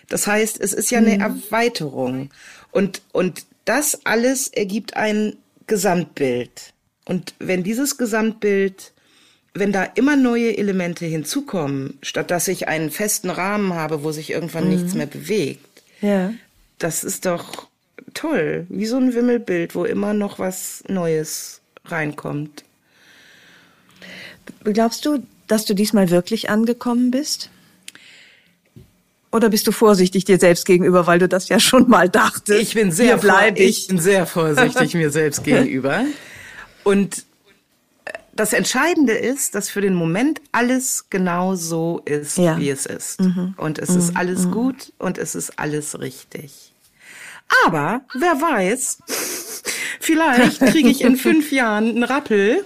[0.08, 1.20] Das heißt, es ist ja eine mhm.
[1.20, 2.30] Erweiterung.
[2.70, 5.36] Und, und das alles ergibt ein
[5.66, 6.72] Gesamtbild.
[7.04, 8.92] Und wenn dieses Gesamtbild,
[9.54, 14.30] wenn da immer neue Elemente hinzukommen, statt dass ich einen festen Rahmen habe, wo sich
[14.30, 14.70] irgendwann mhm.
[14.70, 16.32] nichts mehr bewegt, ja.
[16.78, 17.68] das ist doch
[18.14, 18.66] toll.
[18.68, 22.64] Wie so ein Wimmelbild, wo immer noch was Neues reinkommt.
[24.64, 27.50] Glaubst du, dass du diesmal wirklich angekommen bist?
[29.32, 32.60] Oder bist du vorsichtig dir selbst gegenüber, weil du das ja schon mal dachtest?
[32.60, 33.82] Ich bin sehr, bleib ich.
[33.82, 36.04] ich bin sehr vorsichtig mir selbst gegenüber.
[36.84, 37.24] Und
[38.04, 42.58] äh, das Entscheidende ist, dass für den Moment alles genau so ist, ja.
[42.58, 43.20] wie es ist.
[43.20, 43.54] Mhm.
[43.56, 43.98] Und es mhm.
[43.98, 44.50] ist alles mhm.
[44.52, 46.72] gut und es ist alles richtig.
[47.66, 48.98] Aber wer weiß,
[50.00, 52.64] vielleicht kriege ich in fünf Jahren einen Rappel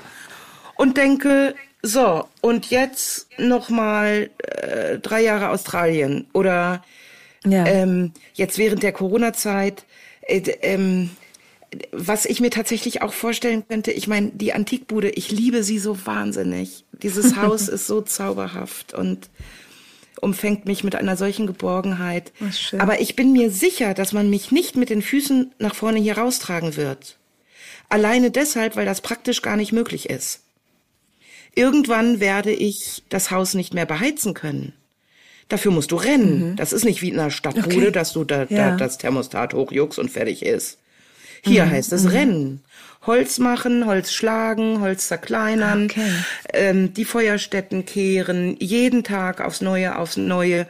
[0.76, 6.84] und denke, so, und jetzt nochmal äh, drei Jahre Australien oder
[7.44, 7.66] ja.
[7.66, 9.84] ähm, jetzt während der Corona-Zeit.
[10.22, 11.10] Äh, ähm,
[11.92, 16.04] was ich mir tatsächlich auch vorstellen könnte, ich meine, die Antikbude, ich liebe sie so
[16.04, 16.84] wahnsinnig.
[16.92, 19.30] Dieses Haus ist so zauberhaft und
[20.20, 22.32] umfängt mich mit einer solchen Geborgenheit.
[22.78, 26.18] Aber ich bin mir sicher, dass man mich nicht mit den Füßen nach vorne hier
[26.18, 27.16] raustragen wird.
[27.88, 30.42] Alleine deshalb, weil das praktisch gar nicht möglich ist.
[31.54, 34.72] Irgendwann werde ich das Haus nicht mehr beheizen können.
[35.48, 36.50] Dafür musst du rennen.
[36.50, 36.56] Mhm.
[36.56, 37.90] Das ist nicht wie in einer Stadtbude, okay.
[37.90, 38.70] dass du da, ja.
[38.70, 40.78] da das Thermostat hochjuckst und fertig ist.
[41.42, 41.70] Hier mhm.
[41.70, 42.10] heißt es mhm.
[42.10, 42.64] rennen.
[43.06, 46.12] Holz machen, Holz schlagen, Holz zerkleinern, okay.
[46.52, 50.66] ähm, die Feuerstätten kehren, jeden Tag aufs Neue, aufs Neue,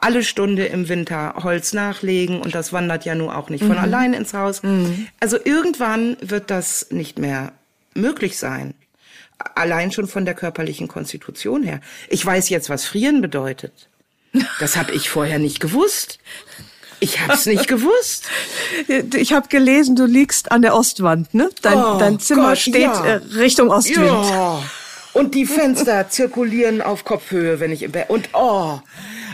[0.00, 3.82] alle Stunde im Winter Holz nachlegen und das wandert ja nun auch nicht von mhm.
[3.82, 4.62] allein ins Haus.
[4.62, 5.08] Mhm.
[5.18, 7.52] Also irgendwann wird das nicht mehr
[7.94, 8.74] möglich sein.
[9.38, 11.80] Allein schon von der körperlichen Konstitution her.
[12.08, 13.88] Ich weiß jetzt, was frieren bedeutet.
[14.60, 16.18] Das habe ich vorher nicht gewusst.
[17.00, 18.28] Ich habe es nicht gewusst.
[19.14, 21.50] Ich habe gelesen, du liegst an der Ostwand, ne?
[21.62, 23.04] Dein, oh, dein Zimmer Gott, steht ja.
[23.04, 24.06] Äh, Richtung Ostwind.
[24.06, 24.62] Ja.
[25.12, 28.10] Und die Fenster zirkulieren auf Kopfhöhe, wenn ich im Bett.
[28.10, 28.80] Und oh,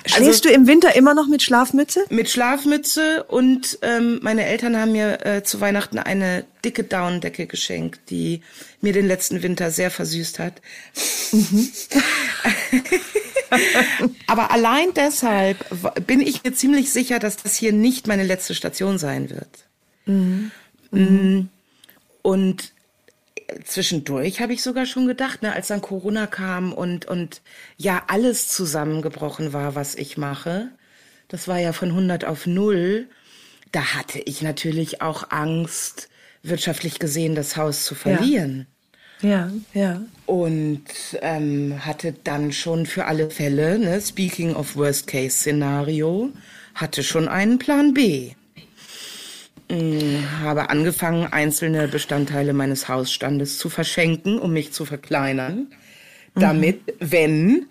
[0.06, 2.04] Schläfst also, du im Winter immer noch mit Schlafmütze?
[2.10, 8.10] Mit Schlafmütze und ähm, meine Eltern haben mir äh, zu Weihnachten eine dicke Daunendecke geschenkt,
[8.10, 8.42] die
[8.80, 10.60] mir den letzten Winter sehr versüßt hat.
[11.32, 11.68] Mhm.
[14.26, 15.58] Aber allein deshalb
[16.06, 19.66] bin ich mir ziemlich sicher, dass das hier nicht meine letzte Station sein wird.
[20.06, 20.50] Mhm.
[20.90, 21.48] Mm.
[22.22, 22.72] Und
[23.64, 27.42] zwischendurch habe ich sogar schon gedacht, ne, als dann Corona kam und, und
[27.76, 30.68] ja alles zusammengebrochen war, was ich mache,
[31.28, 33.08] das war ja von 100 auf 0,
[33.72, 36.08] da hatte ich natürlich auch Angst,
[36.42, 38.66] wirtschaftlich gesehen das Haus zu verlieren.
[39.22, 39.82] Ja, ja.
[39.82, 40.02] ja.
[40.26, 40.84] Und
[41.20, 46.30] ähm, hatte dann schon für alle Fälle, ne, speaking of Worst-Case-Szenario,
[46.74, 48.32] hatte schon einen Plan B.
[49.72, 55.68] Hm, habe angefangen, einzelne Bestandteile meines Hausstandes zu verschenken, um mich zu verkleinern,
[56.34, 57.64] damit, wenn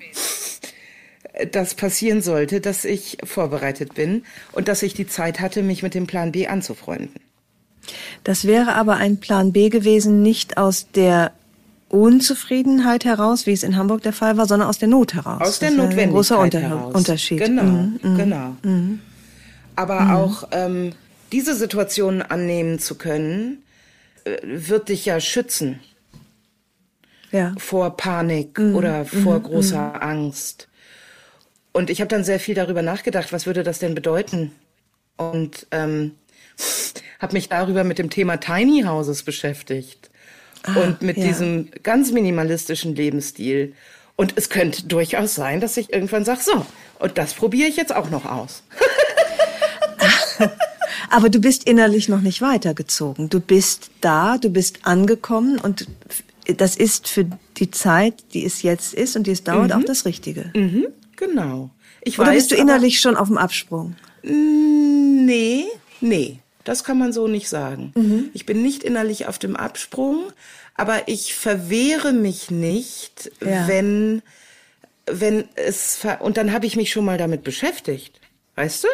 [1.51, 5.93] das passieren sollte, dass ich vorbereitet bin und dass ich die Zeit hatte, mich mit
[5.93, 7.21] dem Plan B anzufreunden.
[8.23, 11.31] Das wäre aber ein Plan B gewesen, nicht aus der
[11.89, 15.41] Unzufriedenheit heraus, wie es in Hamburg der Fall war, sondern aus der Not heraus.
[15.41, 16.95] Aus der Notwendigkeit ein großer Unter heraus.
[16.95, 17.43] Unterschied.
[17.43, 18.17] Genau, mhm, mhm.
[18.17, 18.55] genau.
[18.63, 18.99] Mhm.
[19.75, 20.11] Aber mhm.
[20.11, 20.93] auch ähm,
[21.31, 23.63] diese Situation annehmen zu können,
[24.23, 25.79] äh, wird dich ja schützen.
[27.31, 27.55] Ja.
[27.57, 28.75] Vor Panik mhm.
[28.75, 29.43] oder vor mhm.
[29.43, 30.01] großer mhm.
[30.01, 30.67] Angst.
[31.71, 34.51] Und ich habe dann sehr viel darüber nachgedacht, was würde das denn bedeuten?
[35.15, 36.15] Und ähm,
[37.19, 40.09] habe mich darüber mit dem Thema Tiny Houses beschäftigt.
[40.63, 41.23] Ah, und mit ja.
[41.25, 43.73] diesem ganz minimalistischen Lebensstil.
[44.15, 46.65] Und es könnte durchaus sein, dass ich irgendwann sage, so,
[46.99, 48.63] und das probiere ich jetzt auch noch aus.
[51.09, 53.29] Aber du bist innerlich noch nicht weitergezogen.
[53.29, 55.87] Du bist da, du bist angekommen und
[56.57, 57.25] das ist für
[57.57, 59.81] die Zeit, die es jetzt ist und die es dauert, mhm.
[59.81, 60.51] auch das Richtige.
[60.55, 61.69] Mhm, genau.
[62.03, 63.95] Ich Oder weiß, bist du innerlich schon auf dem Absprung?
[64.23, 65.65] Nee,
[65.99, 66.39] nee.
[66.63, 67.91] Das kann man so nicht sagen.
[67.95, 68.29] Mhm.
[68.33, 70.31] Ich bin nicht innerlich auf dem Absprung,
[70.75, 73.67] aber ich verwehre mich nicht, ja.
[73.67, 74.21] wenn
[75.07, 78.19] wenn es und dann habe ich mich schon mal damit beschäftigt,
[78.55, 78.87] weißt du?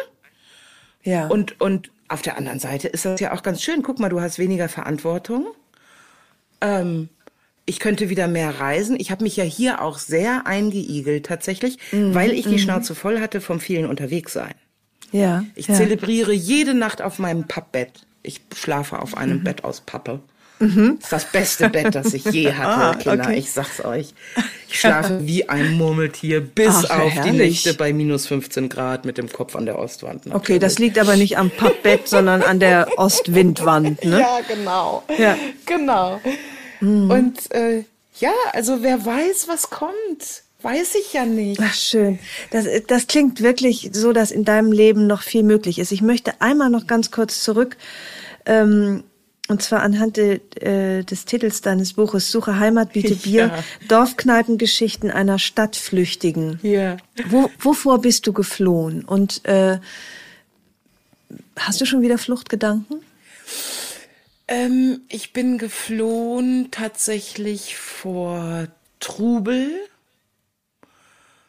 [1.02, 1.28] Ja.
[1.28, 3.82] Und und auf der anderen Seite ist das ja auch ganz schön.
[3.82, 5.46] Guck mal, du hast weniger Verantwortung.
[6.60, 7.08] Ähm,
[7.66, 8.98] ich könnte wieder mehr reisen.
[8.98, 12.14] Ich habe mich ja hier auch sehr eingeigelt tatsächlich, mhm.
[12.14, 12.58] weil ich die mhm.
[12.58, 14.54] Schnauze voll hatte vom vielen Unterwegssein.
[15.12, 15.44] Ja.
[15.54, 15.74] Ich ja.
[15.74, 18.06] zelebriere jede Nacht auf meinem Pappbett.
[18.22, 19.44] Ich schlafe auf einem mhm.
[19.44, 20.20] Bett aus Pappe.
[20.58, 20.98] Mhm.
[21.00, 23.24] Das ist das beste Bett, das ich je hatte, ah, Kinder.
[23.24, 23.38] Okay.
[23.38, 24.14] Ich sag's euch.
[24.68, 27.32] Ich schlafe wie ein Murmeltier bis Ach, auf herrlich.
[27.32, 30.26] die Nächte bei minus 15 Grad mit dem Kopf an der Ostwand.
[30.26, 30.36] Natürlich.
[30.36, 34.20] Okay, das liegt aber nicht am Pappbett, sondern an der Ostwindwand, ne?
[34.20, 35.02] Ja, genau.
[35.16, 35.36] Ja.
[35.66, 36.20] Genau.
[36.80, 37.10] Mhm.
[37.10, 37.84] Und äh,
[38.18, 40.42] ja, also wer weiß, was kommt.
[40.60, 41.60] Weiß ich ja nicht.
[41.62, 42.18] Ach, schön.
[42.50, 45.92] Das, das klingt wirklich so, dass in deinem Leben noch viel möglich ist.
[45.92, 47.76] Ich möchte einmal noch ganz kurz zurück,
[48.44, 49.04] ähm,
[49.48, 53.64] und zwar anhand de, äh, des Titels deines Buches Suche Heimat, biete Bier, ja.
[53.88, 56.60] Dorfkneipengeschichten einer Stadtflüchtigen.
[56.62, 56.98] Ja.
[57.26, 59.04] Wo, wovor bist du geflohen?
[59.04, 59.78] Und äh,
[61.56, 63.00] hast du schon wieder Fluchtgedanken?
[64.46, 68.68] Ähm, ich bin geflohen tatsächlich vor
[69.00, 69.70] Trubel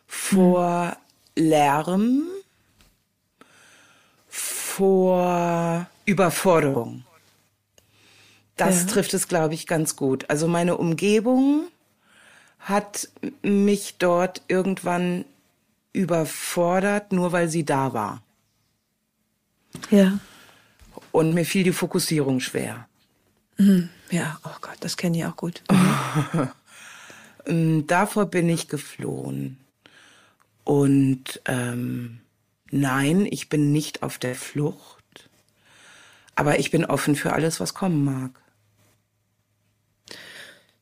[0.09, 0.97] vor
[1.35, 2.23] Lärm,
[4.27, 7.05] vor Überforderung.
[8.59, 8.87] Das ja.
[8.87, 10.29] trifft es, glaube ich, ganz gut.
[10.29, 11.63] Also meine Umgebung
[12.59, 13.07] hat
[13.41, 15.23] mich dort irgendwann
[15.93, 18.21] überfordert, nur weil sie da war.
[19.89, 20.19] Ja.
[21.11, 22.87] Und mir fiel die Fokussierung schwer.
[23.57, 23.89] Mhm.
[24.11, 25.63] Ja, oh Gott, das kenne ich auch gut.
[27.45, 27.87] Mhm.
[27.87, 29.57] Davor bin ich geflohen.
[30.65, 32.19] Und ähm,
[32.71, 35.29] nein, ich bin nicht auf der Flucht,
[36.35, 38.31] aber ich bin offen für alles, was kommen mag.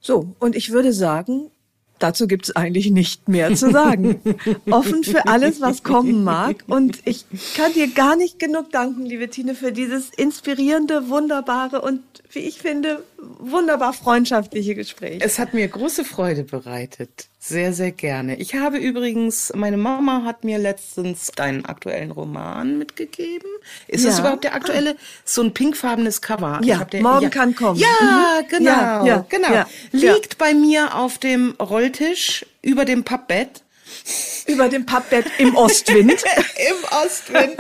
[0.08, 1.52] So, und ich würde sagen,
[2.00, 4.22] dazu gibt es eigentlich nicht mehr zu sagen.
[4.72, 6.64] Offen für alles, was kommen mag.
[6.68, 7.26] Und ich
[7.58, 12.00] kann dir gar nicht genug danken, liebe Tine, für dieses inspirierende, wunderbare und,
[12.32, 15.20] wie ich finde, wunderbar freundschaftliche Gespräch.
[15.20, 17.28] Es hat mir große Freude bereitet.
[17.40, 18.36] Sehr, sehr gerne.
[18.38, 23.50] Ich habe übrigens, meine Mama hat mir letztens deinen aktuellen Roman mitgegeben.
[23.88, 24.10] Ist ja.
[24.10, 24.98] das überhaupt der aktuelle?
[25.24, 26.60] So ein pinkfarbenes Cover.
[26.64, 27.30] Ja, den, morgen ja.
[27.30, 27.80] kann kommen.
[27.80, 28.48] Ja, mhm.
[28.50, 29.66] genau, ja, ja, genau.
[29.92, 33.62] Liegt bei mir auf dem Rolltisch über dem Pappbett.
[34.48, 36.12] Über dem Pappbett im Ostwind.
[36.70, 37.58] Im Ostwind.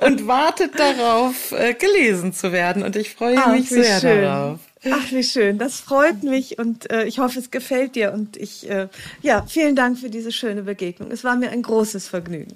[0.00, 2.82] Und wartet darauf, äh, gelesen zu werden.
[2.82, 4.22] Und ich freue Ach, mich sehr schön.
[4.22, 4.58] darauf.
[4.88, 5.58] Ach, wie schön.
[5.58, 8.12] Das freut mich und äh, ich hoffe, es gefällt dir.
[8.12, 8.88] Und ich, äh,
[9.20, 11.10] ja, vielen Dank für diese schöne Begegnung.
[11.10, 12.54] Es war mir ein großes Vergnügen.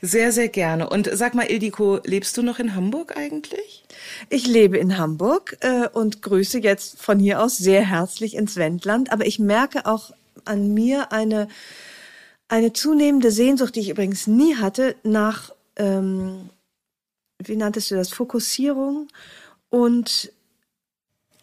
[0.00, 0.88] Sehr, sehr gerne.
[0.88, 3.84] Und sag mal, Ildiko, lebst du noch in Hamburg eigentlich?
[4.30, 9.12] Ich lebe in Hamburg äh, und grüße jetzt von hier aus sehr herzlich ins Wendland.
[9.12, 10.12] Aber ich merke auch
[10.44, 11.48] an mir eine
[12.48, 16.50] eine zunehmende Sehnsucht, die ich übrigens nie hatte, nach, ähm,
[17.38, 19.08] wie nanntest du das, Fokussierung
[19.68, 20.32] und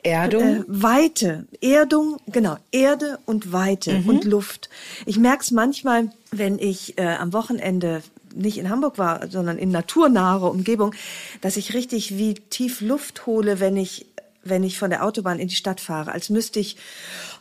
[0.04, 0.44] Erdung?
[0.44, 4.10] Äh, Weite, Erdung, genau, Erde und Weite mhm.
[4.10, 4.70] und Luft.
[5.06, 8.04] Ich merke es manchmal, wenn ich äh, am Wochenende
[8.36, 10.94] nicht in Hamburg war, sondern in naturnahe Umgebung,
[11.42, 14.08] dass ich richtig wie tief Luft hole, wenn ich
[14.46, 16.76] wenn ich von der Autobahn in die Stadt fahre, als müsste ich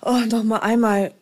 [0.02, 1.12] oh, noch mal einmal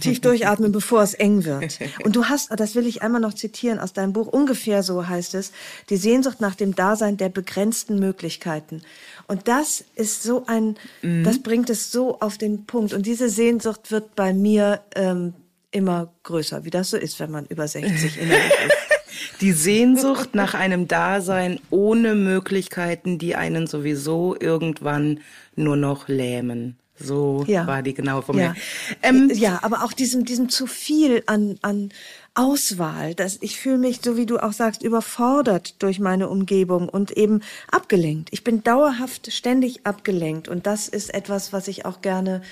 [0.00, 1.78] tief durchatmen, bevor es eng wird.
[2.04, 5.34] Und du hast, das will ich einmal noch zitieren aus deinem Buch, ungefähr so heißt
[5.34, 5.52] es,
[5.90, 8.82] die Sehnsucht nach dem Dasein der begrenzten Möglichkeiten.
[9.26, 11.24] Und das ist so ein, mhm.
[11.24, 12.92] das bringt es so auf den Punkt.
[12.94, 15.34] Und diese Sehnsucht wird bei mir ähm,
[15.70, 18.76] immer größer, wie das so ist, wenn man über 60 innerlich ist.
[19.40, 25.20] Die Sehnsucht nach einem Dasein ohne Möglichkeiten, die einen sowieso irgendwann
[25.56, 26.76] nur noch lähmen.
[27.02, 27.66] So ja.
[27.66, 28.54] war die genau von ja.
[29.02, 31.90] Ähm, ja, aber auch diesem, diesem zu viel an, an
[32.34, 33.14] Auswahl.
[33.14, 37.42] dass ich fühle mich, so wie du auch sagst, überfordert durch meine Umgebung und eben
[37.70, 38.28] abgelenkt.
[38.32, 42.42] Ich bin dauerhaft ständig abgelenkt und das ist etwas, was ich auch gerne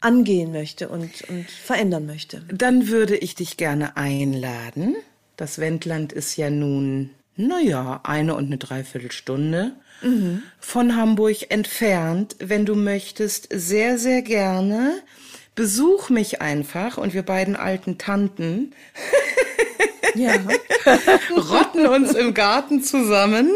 [0.00, 2.42] angehen möchte und, und verändern möchte.
[2.52, 4.96] Dann würde ich dich gerne einladen,
[5.36, 9.72] das Wendland ist ja nun, naja, eine und eine Dreiviertelstunde
[10.02, 10.42] mhm.
[10.58, 12.36] von Hamburg entfernt.
[12.38, 15.02] Wenn du möchtest, sehr, sehr gerne.
[15.54, 18.72] Besuch mich einfach und wir beiden alten Tanten
[20.14, 20.32] ja.
[21.36, 23.50] rotten uns im Garten zusammen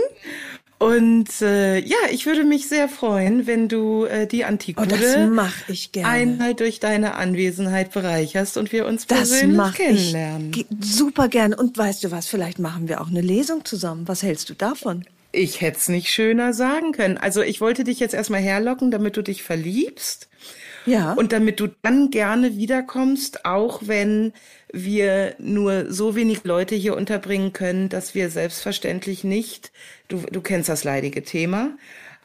[0.79, 6.55] und äh, ja, ich würde mich sehr freuen, wenn du äh, die Antikude oh, einmal
[6.55, 10.53] durch deine Anwesenheit bereicherst und wir uns das persönlich kennenlernen.
[10.55, 11.57] Ich super gerne.
[11.57, 14.07] Und weißt du was, vielleicht machen wir auch eine Lesung zusammen.
[14.07, 15.07] Was hältst du davon?
[15.33, 17.17] Ich hätte es nicht schöner sagen können.
[17.17, 20.29] Also ich wollte dich jetzt erstmal herlocken, damit du dich verliebst.
[20.87, 21.13] Ja.
[21.13, 24.33] Und damit du dann gerne wiederkommst, auch wenn
[24.73, 29.73] wir nur so wenig Leute hier unterbringen können, dass wir selbstverständlich nicht,
[30.09, 31.71] du, du kennst das leidige Thema,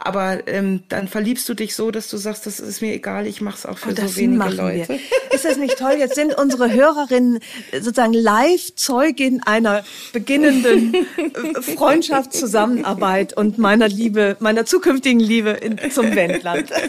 [0.03, 3.39] aber ähm, dann verliebst du dich so, dass du sagst, das ist mir egal, ich
[3.39, 4.89] mache es auch für oh, so wenige Leute.
[4.89, 4.99] Wir.
[5.31, 5.93] Ist das nicht toll?
[5.97, 7.39] Jetzt sind unsere Hörerinnen
[7.71, 16.15] sozusagen live Zeugin einer beginnenden äh, Freundschaftszusammenarbeit und meiner Liebe, meiner zukünftigen Liebe in, zum
[16.15, 16.69] Wendland.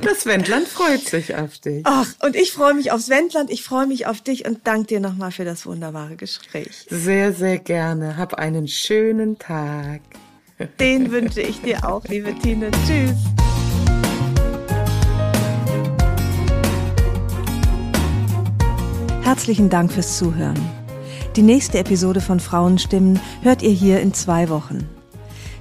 [0.00, 1.82] Das Wendland freut sich auf dich.
[1.84, 5.00] Ach, und ich freue mich aufs Wendland, ich freue mich auf dich und danke dir
[5.00, 6.86] nochmal für das wunderbare Gespräch.
[6.88, 8.16] Sehr, sehr gerne.
[8.16, 10.00] Hab einen schönen Tag.
[10.78, 12.70] Den wünsche ich dir auch, liebe Tine.
[12.86, 13.16] Tschüss.
[19.22, 20.58] Herzlichen Dank fürs Zuhören.
[21.36, 24.86] Die nächste Episode von Frauenstimmen hört ihr hier in zwei Wochen.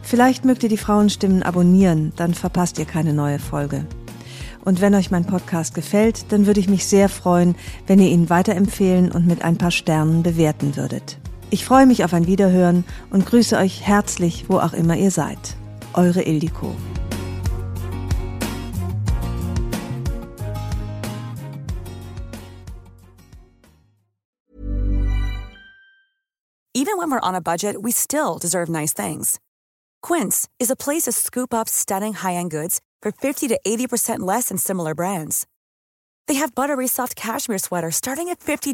[0.02, 3.86] Vielleicht mögt ihr die Frauenstimmen abonnieren, dann verpasst ihr keine neue Folge.
[4.66, 7.56] Und wenn euch mein Podcast gefällt, dann würde ich mich sehr freuen,
[7.88, 11.21] wenn ihr ihn weiterempfehlen und mit ein paar Sternen bewerten würdet.
[11.54, 15.58] Ich freue mich auf ein Wiederhören und grüße euch herzlich, wo auch immer ihr seid.
[15.94, 16.74] Eure Ildiko.
[26.74, 29.38] Even when we're on a budget, we still deserve nice things.
[30.02, 34.48] Quince is a place to scoop up stunning high-end goods for 50 to 80% less
[34.48, 35.46] than similar brands.
[36.28, 38.74] They have buttery soft cashmere sweaters starting at $50